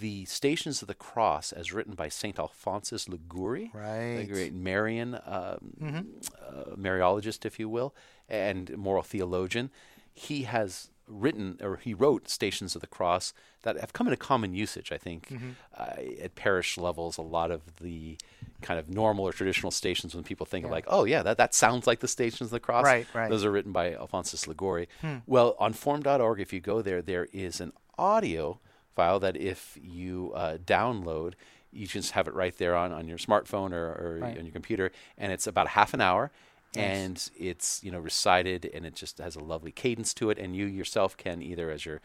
The 0.00 0.24
Stations 0.24 0.82
of 0.82 0.88
the 0.88 0.94
Cross, 0.94 1.52
as 1.52 1.72
written 1.72 1.94
by 1.94 2.08
Saint 2.08 2.38
Alphonsus 2.38 3.08
Liguori, 3.08 3.70
the 3.72 3.78
Right. 3.78 4.28
great 4.30 4.52
Marian 4.54 5.14
um, 5.14 5.72
Mm-hmm. 5.80 5.98
uh, 6.42 6.76
Mariologist, 6.76 7.44
if 7.44 7.58
you 7.58 7.68
will, 7.68 7.94
and 8.28 8.76
moral 8.76 9.02
theologian, 9.02 9.70
he 10.12 10.42
has 10.44 10.90
written 11.06 11.58
or 11.62 11.76
he 11.76 11.92
wrote 11.92 12.30
Stations 12.30 12.74
of 12.74 12.80
the 12.80 12.86
Cross 12.86 13.34
that 13.62 13.78
have 13.78 13.92
come 13.92 14.06
into 14.06 14.16
common 14.16 14.54
usage. 14.54 14.90
I 14.90 14.96
think 14.96 15.28
Mm-hmm. 15.28 15.50
uh, 15.78 16.22
at 16.24 16.34
parish 16.34 16.78
levels, 16.78 17.18
a 17.18 17.22
lot 17.22 17.50
of 17.50 17.60
the 17.80 18.16
kind 18.62 18.80
of 18.80 18.88
normal 18.88 19.26
or 19.26 19.32
traditional 19.32 19.70
stations, 19.70 20.14
when 20.14 20.24
people 20.24 20.46
think 20.46 20.64
of 20.64 20.70
like, 20.70 20.86
oh 20.88 21.04
yeah, 21.04 21.22
that, 21.22 21.36
that 21.36 21.52
sounds 21.54 21.86
like 21.86 22.00
the 22.00 22.08
Stations 22.08 22.48
of 22.48 22.50
the 22.52 22.60
Cross. 22.60 22.84
Right, 22.86 23.06
right. 23.14 23.28
Those 23.28 23.44
are 23.44 23.50
written 23.50 23.72
by 23.72 23.92
Alphonsus 23.94 24.48
Liguori. 24.48 24.88
Hmm. 25.02 25.16
Well, 25.26 25.56
on 25.58 25.74
formed.org, 25.74 26.40
if 26.40 26.52
you 26.54 26.60
go 26.60 26.80
there, 26.80 27.02
there 27.02 27.28
is 27.32 27.60
an 27.60 27.72
audio 27.98 28.60
file 28.94 29.20
that 29.20 29.36
if 29.36 29.78
you 29.82 30.32
uh, 30.34 30.56
download, 30.58 31.34
you 31.72 31.86
just 31.86 32.12
have 32.12 32.28
it 32.28 32.34
right 32.34 32.56
there 32.56 32.76
on, 32.76 32.92
on 32.92 33.08
your 33.08 33.18
smartphone 33.18 33.72
or, 33.72 33.86
or 33.86 34.18
Right. 34.22 34.38
on 34.38 34.44
your 34.44 34.52
computer, 34.52 34.92
and 35.18 35.32
it's 35.32 35.46
about 35.46 35.68
half 35.68 35.92
an 35.94 36.00
hour, 36.00 36.30
and 36.76 37.30
it's 37.38 37.82
you 37.84 37.90
know 37.92 37.98
recited, 38.00 38.70
and 38.74 38.84
it 38.86 38.94
just 38.94 39.18
has 39.18 39.36
a 39.36 39.40
lovely 39.40 39.72
cadence 39.72 40.14
to 40.14 40.30
it, 40.30 40.38
and 40.38 40.54
you 40.56 40.66
yourself 40.66 41.16
can 41.16 41.42
either 41.42 41.70
as 41.70 41.84
you're 41.86 42.00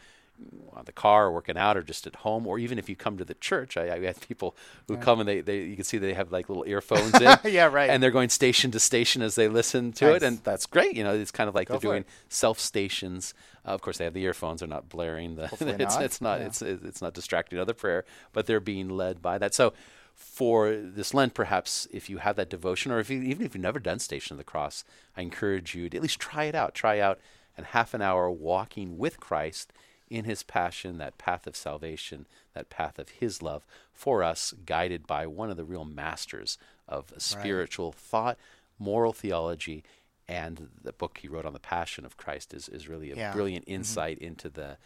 on 0.74 0.86
the 0.86 0.92
car 0.92 1.26
or 1.28 1.32
working 1.34 1.58
out 1.58 1.76
or 1.76 1.82
just 1.84 2.08
at 2.08 2.16
home 2.18 2.48
or 2.48 2.58
even 2.60 2.80
if 2.80 2.88
you 2.88 2.96
come 2.96 3.18
to 3.18 3.26
the 3.26 3.34
church 3.34 3.76
I, 3.76 3.94
I 3.96 4.00
had 4.00 4.22
people 4.22 4.56
who 4.88 4.96
come 4.98 5.20
and 5.20 5.28
they, 5.28 5.42
they 5.42 5.64
you 5.64 5.76
can 5.76 5.84
see 5.84 5.98
they 5.98 6.14
have 6.14 6.32
like 6.32 6.48
little 6.48 6.64
earphones 6.66 7.14
in 7.22 7.38
Yeah, 7.44 7.66
right. 7.66 7.90
and 7.90 8.02
they're 8.02 8.12
going 8.12 8.30
station 8.30 8.72
to 8.72 8.80
station 8.80 9.22
as 9.22 9.36
they 9.36 9.48
listen 9.50 9.92
to 9.94 10.06
Nice. 10.06 10.16
it 10.18 10.24
and 10.24 10.38
that's 10.44 10.66
great 10.66 10.96
you 10.96 11.04
know 11.04 11.14
it's 11.14 11.32
kind 11.32 11.50
of 11.50 11.56
like 11.56 11.68
Go 11.68 11.74
they're 11.74 11.92
doing 11.92 12.02
it. 12.04 12.08
self 12.30 12.60
stations 12.60 13.34
uh, 13.66 13.70
of 13.72 13.82
course 13.82 13.98
they 13.98 14.06
have 14.06 14.14
the 14.14 14.24
earphones 14.24 14.62
they're 14.62 14.70
not 14.70 14.88
blaring 14.88 15.36
the 15.36 15.44
it's 15.80 15.96
not. 15.96 16.04
it's 16.04 16.22
not 16.22 16.40
Yeah. 16.40 16.46
it's 16.48 16.62
it's 16.62 17.02
not 17.02 17.14
distracting 17.14 17.60
other 17.60 17.74
prayer 17.74 18.06
but 18.32 18.46
they're 18.46 18.62
being 18.62 18.90
led 18.90 19.22
by 19.22 19.38
that 19.38 19.54
so 19.54 19.74
for 20.16 20.76
this 20.76 21.14
Lent, 21.14 21.34
perhaps 21.34 21.88
if 21.92 22.10
you 22.10 22.18
have 22.18 22.36
that 22.36 22.50
devotion, 22.50 22.92
or 22.92 23.00
if 23.00 23.10
you, 23.10 23.22
even 23.22 23.46
if 23.46 23.56
you've 23.56 23.62
never 23.64 23.80
done 23.80 24.00
Station 24.00 24.34
of 24.34 24.38
the 24.38 24.44
Cross, 24.44 24.84
I 25.16 25.22
encourage 25.22 25.74
you 25.76 25.90
to 25.90 25.96
at 25.96 26.04
least 26.04 26.20
try 26.20 26.44
it 26.44 26.56
out. 26.56 26.76
Try 26.76 27.00
out 27.00 27.22
an 27.56 27.64
half 27.64 27.94
an 27.94 28.02
hour 28.02 28.30
walking 28.30 28.98
with 28.98 29.18
Christ 29.22 29.72
in 30.10 30.26
His 30.26 30.44
passion, 30.44 30.98
that 30.98 31.18
path 31.18 31.46
of 31.48 31.56
salvation, 31.56 32.26
that 32.54 32.70
path 32.70 32.98
of 33.00 33.10
His 33.10 33.42
love 33.42 33.66
for 33.94 34.24
us, 34.24 34.54
guided 34.66 35.06
by 35.08 35.28
one 35.28 35.50
of 35.50 35.58
the 35.58 35.64
real 35.66 35.86
masters 35.86 36.58
of 36.88 37.14
spiritual 37.18 37.92
thought, 37.92 38.38
moral 38.80 39.14
theology, 39.14 39.84
and 40.28 40.70
the 40.84 40.94
book 40.94 41.20
he 41.22 41.28
wrote 41.28 41.46
on 41.46 41.54
the 41.54 41.60
Passion 41.60 42.06
of 42.06 42.18
Christ 42.18 42.54
is, 42.54 42.70
is 42.70 42.88
really 42.88 43.12
a 43.12 43.16
Yeah. 43.16 43.34
brilliant 43.34 43.66
insight 43.68 44.18
into 44.20 44.48
the 44.50 44.78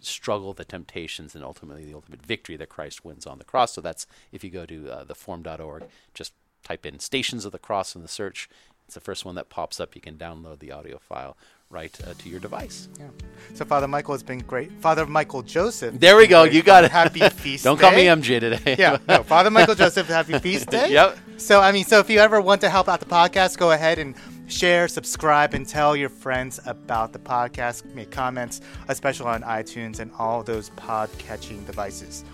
struggle, 0.00 0.52
the 0.52 0.64
temptations, 0.64 1.34
and 1.34 1.44
ultimately 1.44 1.84
the 1.84 1.94
ultimate 1.94 2.24
victory 2.24 2.56
that 2.56 2.68
Christ 2.68 3.04
wins 3.04 3.26
on 3.26 3.38
the 3.38 3.44
cross. 3.44 3.72
So 3.72 3.80
that's 3.80 4.06
if 4.32 4.42
you 4.44 4.50
go 4.50 4.66
to 4.66 4.90
uh, 4.90 5.04
theform.org, 5.04 5.84
just 6.14 6.32
type 6.64 6.86
in 6.86 6.98
Stations 6.98 7.44
of 7.44 7.52
the 7.52 7.58
Cross 7.58 7.94
in 7.96 8.02
the 8.02 8.08
search. 8.08 8.48
It's 8.86 8.94
the 8.94 9.00
first 9.00 9.24
one 9.24 9.34
that 9.36 9.48
pops 9.48 9.80
up. 9.80 9.94
You 9.94 10.00
can 10.00 10.16
download 10.16 10.58
the 10.58 10.72
audio 10.72 10.98
file 10.98 11.36
right 11.72 11.98
uh, 12.06 12.12
to 12.18 12.28
your 12.28 12.38
device. 12.38 12.88
Yeah. 13.00 13.08
So 13.54 13.64
Father 13.64 13.88
Michael 13.88 14.14
has 14.14 14.22
been 14.22 14.38
great. 14.40 14.70
Father 14.80 15.06
Michael 15.06 15.42
Joseph. 15.42 15.98
There 15.98 16.16
we 16.16 16.26
go. 16.26 16.42
great 16.44 16.54
You 16.54 16.62
got 16.62 16.84
it. 16.84 16.90
Happy 16.92 17.20
feast. 17.28 17.64
Day. 17.64 17.68
Don't 17.68 17.80
call 17.80 17.90
me. 17.92 18.04
MJ 18.04 18.38
today. 18.40 18.76
yeah, 18.78 18.98
no, 19.08 19.22
Father 19.24 19.50
Michael 19.50 19.74
Joseph, 19.74 20.06
happy 20.06 20.38
feast 20.38 20.68
day. 20.68 20.90
Yep. 20.92 21.18
So, 21.38 21.60
I 21.60 21.72
mean, 21.72 21.84
so 21.84 21.98
if 21.98 22.10
you 22.10 22.18
ever 22.18 22.40
want 22.40 22.60
to 22.60 22.68
help 22.68 22.88
out 22.88 23.00
the 23.00 23.06
podcast, 23.06 23.56
go 23.56 23.72
ahead 23.72 23.98
and 23.98 24.14
share, 24.46 24.86
subscribe, 24.86 25.54
and 25.54 25.66
tell 25.66 25.96
your 25.96 26.10
friends 26.10 26.60
about 26.66 27.12
the 27.12 27.18
podcast. 27.18 27.84
Make 27.94 28.10
comments, 28.10 28.60
especially 28.88 29.26
on 29.26 29.42
iTunes 29.42 29.98
and 29.98 30.12
all 30.18 30.42
those 30.42 30.68
pod 30.70 31.10
catching 31.18 31.64
devices. 31.64 32.24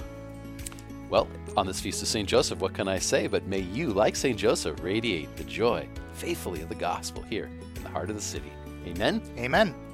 Well, 1.09 1.27
on 1.57 1.66
this 1.66 1.81
feast 1.81 2.03
of 2.03 2.09
St. 2.09 2.29
Joseph, 2.29 2.59
what 2.59 2.74
can 2.74 2.87
I 2.88 2.98
say? 2.98 3.29
But 3.29 3.46
may 3.46 3.61
you, 3.61 3.88
like 3.94 4.14
St. 4.14 4.37
Joseph, 4.37 4.83
radiate 4.83 5.35
the 5.37 5.44
joy 5.44 5.88
faithfully 6.12 6.61
of 6.61 6.68
the 6.68 6.74
gospel 6.74 7.22
here 7.22 7.48
in 7.77 7.83
the 7.83 7.88
heart 7.88 8.11
of 8.11 8.16
the 8.16 8.22
city. 8.22 8.53
Amen. 8.86 9.20
Amen. 9.38 9.88